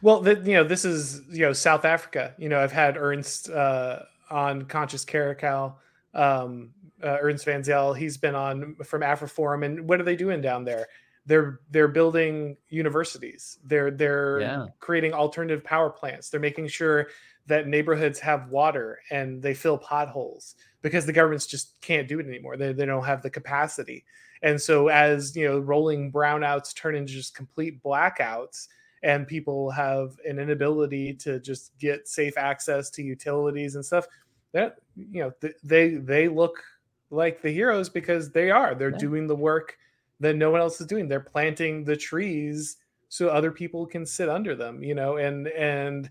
[0.00, 2.34] Well, the, you know, this is you know South Africa.
[2.38, 4.00] You know, I've had Ernst uh,
[4.30, 5.78] on Conscious Caracal,
[6.14, 6.70] um,
[7.02, 7.92] uh, Ernst van Zyl.
[7.92, 10.86] He's been on from AfriForum, and what are they doing down there?
[11.26, 13.58] They're they're building universities.
[13.62, 14.66] They're they're yeah.
[14.80, 16.30] creating alternative power plants.
[16.30, 17.08] They're making sure
[17.46, 22.26] that neighborhoods have water and they fill potholes because the governments just can't do it
[22.26, 22.56] anymore.
[22.56, 24.04] They, they don't have the capacity.
[24.42, 28.68] And so as you know, rolling brownouts turn into just complete blackouts
[29.02, 34.06] and people have an inability to just get safe access to utilities and stuff,
[34.52, 36.62] that you know, th- they they look
[37.10, 38.74] like the heroes because they are.
[38.74, 38.98] They're yeah.
[38.98, 39.76] doing the work
[40.20, 41.08] that no one else is doing.
[41.08, 42.76] They're planting the trees
[43.08, 46.10] so other people can sit under them, you know, and and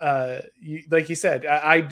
[0.00, 1.88] uh, you, like you said, I, I,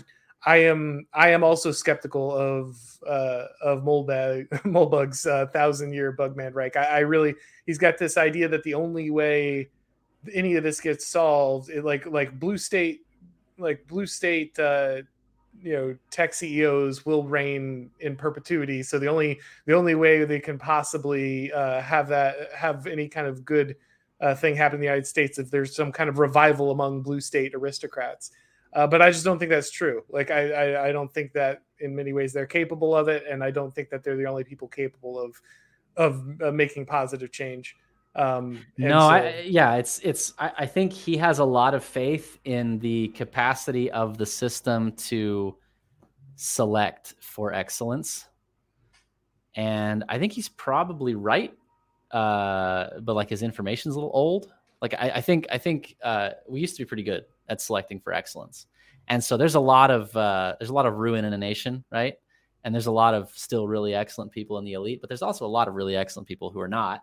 [0.47, 2.77] I am I am also skeptical of
[3.07, 6.77] uh, of Moldbug Moldbug's uh, thousand year Bugman Reich.
[6.77, 7.35] I, I, really
[7.67, 9.69] he's got this idea that the only way
[10.33, 13.05] any of this gets solved, it, like like Blue State,
[13.59, 15.03] like Blue State, uh,
[15.61, 18.83] you know, tech CEOs will reign in perpetuity.
[18.83, 23.27] So the only the only way they can possibly uh, have that have any kind
[23.27, 23.77] of good
[24.21, 27.21] uh, thing happen in the United States if there's some kind of revival among blue
[27.21, 28.31] state aristocrats.
[28.79, 30.05] Uh, but I just don't think that's true.
[30.09, 33.43] Like I, I, I don't think that in many ways they're capable of it, and
[33.43, 35.35] I don't think that they're the only people capable of
[35.97, 37.75] of uh, making positive change.
[38.15, 40.33] Um, no, so, I, yeah, it's it's.
[40.39, 44.93] I, I think he has a lot of faith in the capacity of the system
[45.09, 45.57] to
[46.37, 48.29] select for excellence,
[49.57, 51.53] and I think he's probably right.
[52.13, 54.53] Uh, but like his information's a little old.
[54.81, 58.01] Like I, I think I think uh, we used to be pretty good at selecting
[58.01, 58.67] for excellence,
[59.09, 61.85] and so there's a lot of uh, there's a lot of ruin in a nation,
[61.91, 62.15] right?
[62.65, 65.47] And there's a lot of still really excellent people in the elite, but there's also
[65.47, 67.03] a lot of really excellent people who are not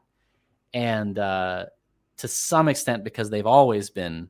[0.76, 1.66] and uh,
[2.18, 4.30] to some extent because they've always been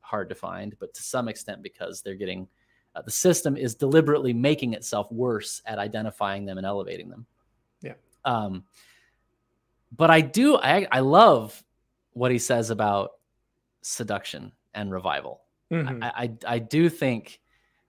[0.00, 2.48] hard to find, but to some extent because they're getting
[2.94, 7.26] uh, the system is deliberately making itself worse at identifying them and elevating them.
[7.80, 7.94] Yeah.
[8.24, 8.64] Um,
[9.96, 11.62] but I do I, I love
[12.12, 13.12] what he says about
[13.82, 15.42] seduction and revival.
[15.70, 16.02] Mm-hmm.
[16.02, 17.40] I, I, I do think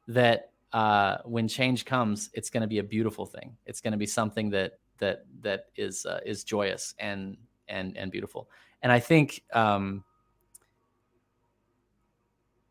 [0.07, 3.55] that uh, when change comes, it's going to be a beautiful thing.
[3.65, 8.11] It's going to be something that that that is uh, is joyous and and and
[8.11, 8.49] beautiful.
[8.81, 10.03] And I think um,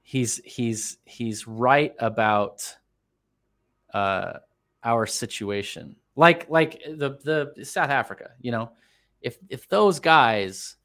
[0.03, 2.77] he's he's he's right about
[3.93, 4.35] uh,
[4.85, 5.97] our situation.
[6.17, 8.71] Like like the the South Africa, you know,
[9.21, 10.77] if if those guys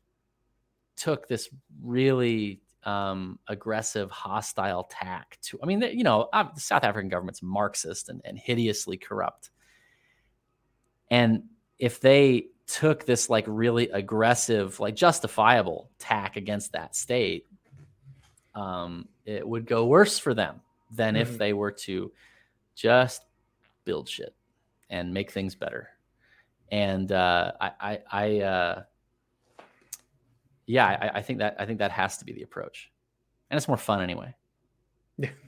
[0.95, 1.49] took this
[1.81, 8.09] really um, aggressive, hostile tack to, I mean, you know, the South African government's Marxist
[8.09, 9.49] and, and hideously corrupt.
[11.09, 11.43] And
[11.79, 17.45] if they took this like really aggressive, like justifiable tack against that state,
[18.55, 20.61] um, it would go worse for them
[20.91, 21.21] than mm-hmm.
[21.21, 22.11] if they were to
[22.75, 23.23] just
[23.85, 24.33] build shit
[24.89, 25.89] and make things better.
[26.71, 28.83] And uh, I, I, I uh,
[30.65, 32.91] yeah, I, I think that I think that has to be the approach,
[33.49, 34.35] and it's more fun anyway.
[35.17, 35.29] Yeah.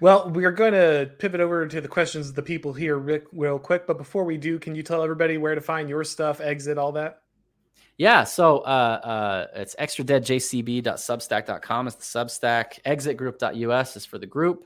[0.00, 3.26] Well, we are going to pivot over to the questions of the people here Rick,
[3.30, 3.86] real quick.
[3.86, 6.92] But before we do, can you tell everybody where to find your stuff, exit, all
[6.92, 7.20] that?
[7.98, 12.82] Yeah, so uh, uh, it's extradeadjcb.substack.com is the Substack.
[12.86, 14.64] Exitgroup.us is for the group.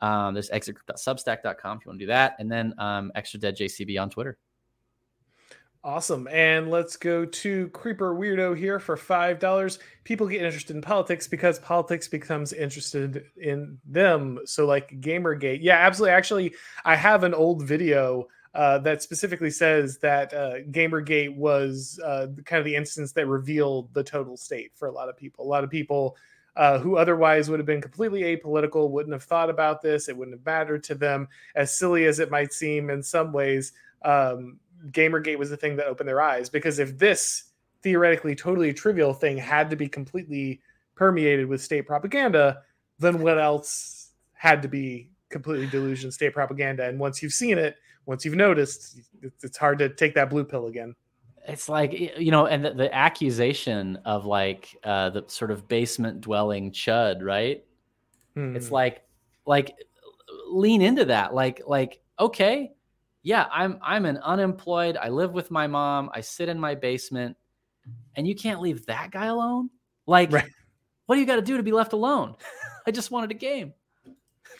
[0.00, 2.34] Um, there's exitgroup.substack.com if you want to do that.
[2.40, 4.38] And then um, Extra Dead JCB on Twitter.
[5.84, 6.28] Awesome.
[6.30, 9.78] And let's go to Creeper Weirdo here for $5.
[10.04, 14.38] People get interested in politics because politics becomes interested in them.
[14.44, 15.58] So, like Gamergate.
[15.60, 16.14] Yeah, absolutely.
[16.14, 16.54] Actually,
[16.84, 22.60] I have an old video uh, that specifically says that uh, Gamergate was uh, kind
[22.60, 25.44] of the instance that revealed the total state for a lot of people.
[25.44, 26.16] A lot of people
[26.54, 30.08] uh, who otherwise would have been completely apolitical wouldn't have thought about this.
[30.08, 31.26] It wouldn't have mattered to them,
[31.56, 33.72] as silly as it might seem in some ways.
[34.04, 34.58] Um,
[34.90, 37.44] Gamergate was the thing that opened their eyes because if this
[37.82, 40.60] theoretically totally trivial thing had to be completely
[40.94, 42.62] permeated with state propaganda,
[42.98, 46.84] then what else had to be completely delusion state propaganda?
[46.84, 47.76] And once you've seen it,
[48.06, 48.98] once you've noticed,
[49.42, 50.94] it's hard to take that blue pill again.
[51.46, 56.20] It's like you know, and the, the accusation of like uh, the sort of basement
[56.20, 57.64] dwelling chud, right?
[58.34, 58.54] Hmm.
[58.54, 59.02] It's like,
[59.44, 59.74] like
[60.48, 62.72] lean into that, like, like okay,
[63.22, 64.96] yeah, I'm I'm an unemployed.
[64.96, 66.10] I live with my mom.
[66.12, 67.36] I sit in my basement,
[68.16, 69.70] and you can't leave that guy alone.
[70.06, 70.48] Like, right.
[71.06, 72.34] what do you got to do to be left alone?
[72.86, 73.74] I just wanted a game.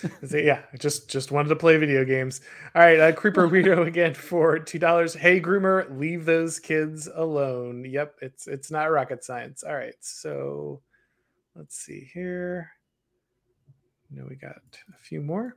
[0.26, 2.40] so, yeah, just just wanted to play video games.
[2.74, 5.14] All right, uh, Creeper Weirdo again for two dollars.
[5.14, 7.84] Hey, groomer, leave those kids alone.
[7.84, 9.64] Yep, it's it's not rocket science.
[9.64, 10.80] All right, so
[11.56, 12.70] let's see here.
[14.10, 15.56] No, we got a few more.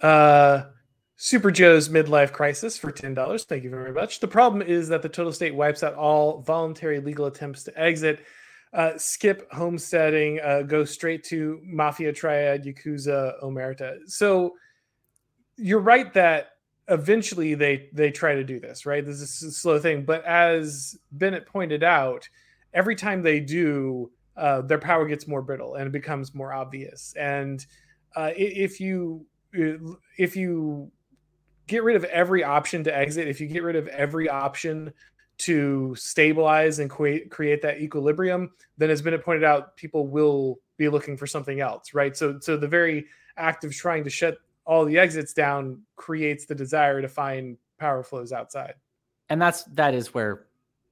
[0.00, 0.64] Uh,
[1.24, 3.46] Super Joe's midlife crisis for $10.
[3.46, 4.20] Thank you very much.
[4.20, 8.26] The problem is that the total state wipes out all voluntary legal attempts to exit,
[8.74, 14.00] uh, skip homesteading, uh, go straight to mafia triad, yakuza, omerta.
[14.06, 14.52] So
[15.56, 16.48] you're right that
[16.88, 19.02] eventually they they try to do this, right?
[19.02, 22.28] This is a slow thing, but as Bennett pointed out,
[22.74, 27.14] every time they do, uh, their power gets more brittle and it becomes more obvious.
[27.18, 27.64] And
[28.14, 29.24] uh, if you
[30.18, 30.92] if you
[31.66, 34.92] get rid of every option to exit, if you get rid of every option
[35.36, 40.88] to stabilize and create create that equilibrium, then as been pointed out, people will be
[40.88, 42.16] looking for something else, right?
[42.16, 43.06] So so the very
[43.36, 48.02] act of trying to shut all the exits down creates the desire to find power
[48.02, 48.74] flows outside.
[49.28, 50.46] And that's that is where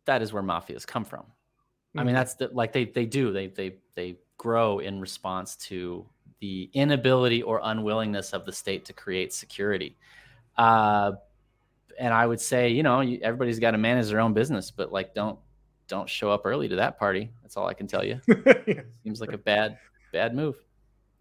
[0.07, 1.21] that is where mafias come from.
[1.21, 1.99] Mm-hmm.
[1.99, 2.17] I mean, mm-hmm.
[2.17, 6.05] that's the, like they they do they they they grow in response to
[6.41, 9.97] the inability or unwillingness of the state to create security.
[10.57, 11.13] Uh,
[11.99, 15.15] and I would say, you know, everybody's got to manage their own business, but like,
[15.15, 15.39] don't
[15.89, 17.31] don't show up early to that party.
[17.43, 18.21] That's all I can tell you.
[18.67, 18.83] yeah.
[19.05, 19.79] Seems like a bad
[20.13, 20.57] bad move.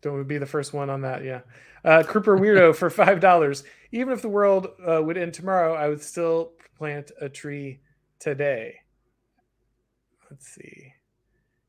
[0.02, 1.24] Don't be the first one on that.
[1.24, 1.42] Yeah.
[1.84, 3.64] Uh, Creeper Weirdo for five dollars.
[3.92, 7.82] Even if the world uh, would end tomorrow, I would still plant a tree
[8.20, 8.76] today.
[10.30, 10.94] Let's see.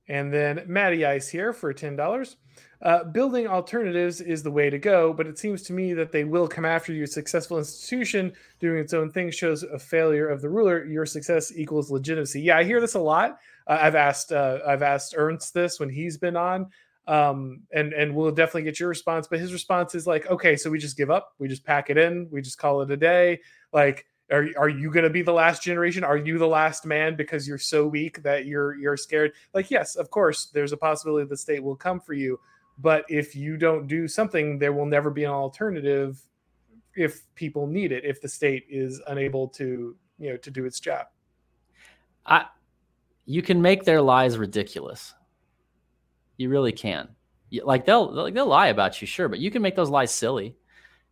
[0.08, 2.36] And then Matty Ice here for ten dollars.
[2.82, 6.24] Uh, building alternatives is the way to go, but it seems to me that they
[6.24, 7.04] will come after you.
[7.04, 10.84] A successful institution doing its own thing shows a failure of the ruler.
[10.84, 12.40] Your success equals legitimacy.
[12.42, 13.38] Yeah, I hear this a lot.
[13.68, 16.66] Uh, I've asked uh, I've asked Ernst this when he's been on,
[17.06, 19.28] um, and and we'll definitely get your response.
[19.28, 21.96] But his response is like, okay, so we just give up, we just pack it
[21.96, 23.40] in, we just call it a day.
[23.72, 26.02] Like, are are you going to be the last generation?
[26.02, 29.32] Are you the last man because you're so weak that you're you're scared?
[29.54, 32.38] Like, yes, of course, there's a possibility the state will come for you
[32.78, 36.20] but if you don't do something, there will never be an alternative
[36.94, 40.80] if people need it, if the state is unable to, you know, to do its
[40.80, 41.06] job.
[42.26, 42.46] I
[43.24, 45.14] you can make their lies ridiculous.
[46.36, 47.08] You really can.
[47.62, 50.56] Like they'll like they'll lie about you, sure, but you can make those lies silly.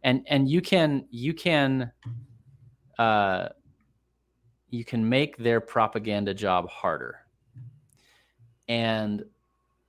[0.02, 1.92] And and you can you can
[3.00, 3.48] uh
[4.68, 7.16] you can make their propaganda job harder.
[8.68, 9.24] And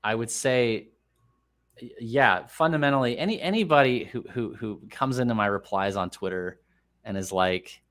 [0.04, 0.92] I would say
[2.00, 6.60] yeah, fundamentally, any anybody who who who comes into my replies on Twitter
[7.04, 7.82] and is like,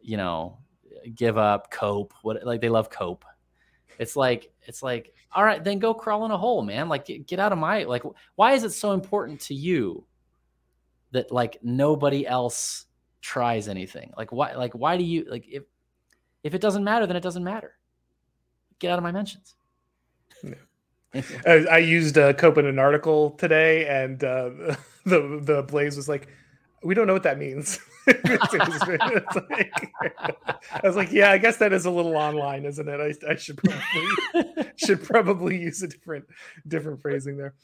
[0.00, 0.58] you know,
[1.14, 3.24] give up, cope, what like they love cope.
[3.98, 6.88] It's like it's like, all right, then go crawl in a hole, man.
[6.88, 8.02] Like get, get out of my like.
[8.36, 10.06] Why is it so important to you
[11.12, 12.86] that like nobody else
[13.20, 14.12] tries anything?
[14.16, 15.64] Like why like why do you like if
[16.42, 17.74] if it doesn't matter, then it doesn't matter.
[18.78, 19.54] Get out of my mentions.
[20.42, 20.54] Yeah.
[21.46, 24.50] I, used uh, Cope in an article today, and uh,
[25.04, 26.28] the the Blaze was like,
[26.82, 28.20] "We don't know what that means." like,
[30.72, 33.00] I was like, "Yeah, I guess that is a little online, isn't it?
[33.00, 36.26] I, I should probably should probably use a different
[36.66, 37.54] different phrasing there."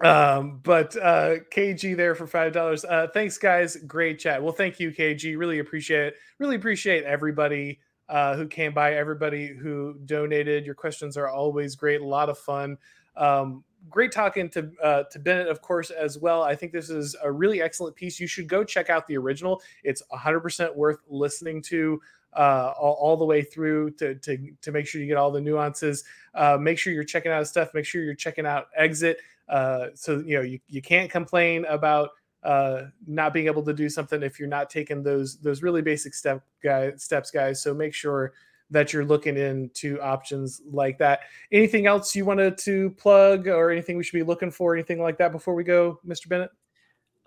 [0.00, 2.84] Um, but uh, KG there for five dollars.
[2.84, 3.76] Uh, thanks, guys.
[3.76, 4.42] Great chat.
[4.42, 5.36] Well, thank you, KG.
[5.36, 6.14] Really appreciate it.
[6.38, 10.64] Really appreciate everybody uh, who came by, everybody who donated.
[10.64, 12.78] Your questions are always great, a lot of fun.
[13.16, 16.42] Um, great talking to uh, to Bennett, of course, as well.
[16.42, 18.20] I think this is a really excellent piece.
[18.20, 19.60] You should go check out the original.
[19.82, 22.00] It's 100% worth listening to
[22.34, 25.40] uh, all, all, the way through to, to, to make sure you get all the
[25.40, 26.04] nuances.
[26.34, 27.70] Uh, make sure you're checking out stuff.
[27.74, 29.18] Make sure you're checking out Exit.
[29.48, 32.10] Uh, so you know you, you can't complain about
[32.42, 36.14] uh, not being able to do something if you're not taking those those really basic
[36.14, 37.62] step guy steps, guys.
[37.62, 38.32] So make sure
[38.70, 41.20] that you're looking into options like that.
[41.50, 45.18] Anything else you wanted to plug, or anything we should be looking for, anything like
[45.18, 46.28] that before we go, Mr.
[46.28, 46.50] Bennett?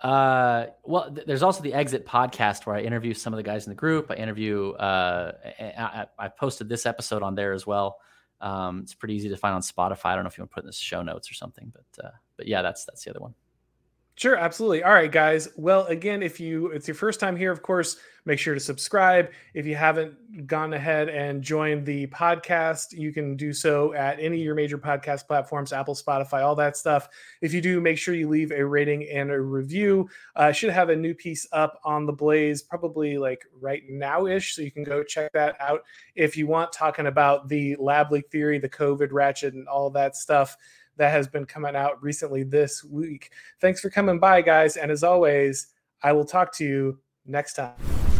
[0.01, 3.65] Uh, well, th- there's also the Exit podcast where I interview some of the guys
[3.65, 4.09] in the group.
[4.09, 4.72] I interview.
[4.72, 7.97] Uh, I, I posted this episode on there as well.
[8.42, 10.06] Um, it's pretty easy to find on Spotify.
[10.06, 12.06] I don't know if you want to put in the show notes or something, but
[12.06, 13.36] uh, but yeah, that's that's the other one.
[14.22, 14.84] Sure, absolutely.
[14.84, 15.49] All right, guys.
[15.55, 19.32] Well, again, if you it's your first time here, of course, make sure to subscribe.
[19.55, 24.37] If you haven't gone ahead and joined the podcast, you can do so at any
[24.37, 27.09] of your major podcast platforms, Apple, Spotify, all that stuff.
[27.41, 30.08] If you do, make sure you leave a rating and a review.
[30.36, 34.28] Uh, I should have a new piece up on the Blaze probably like right now
[34.28, 35.82] ish, so you can go check that out
[36.13, 36.71] if you want.
[36.71, 40.58] Talking about the lab leak theory, the COVID ratchet, and all that stuff
[41.01, 43.32] that has been coming out recently this week.
[43.59, 44.78] Thanks for coming by, guys.
[44.78, 45.73] And as always,
[46.03, 48.11] I will talk to you next time.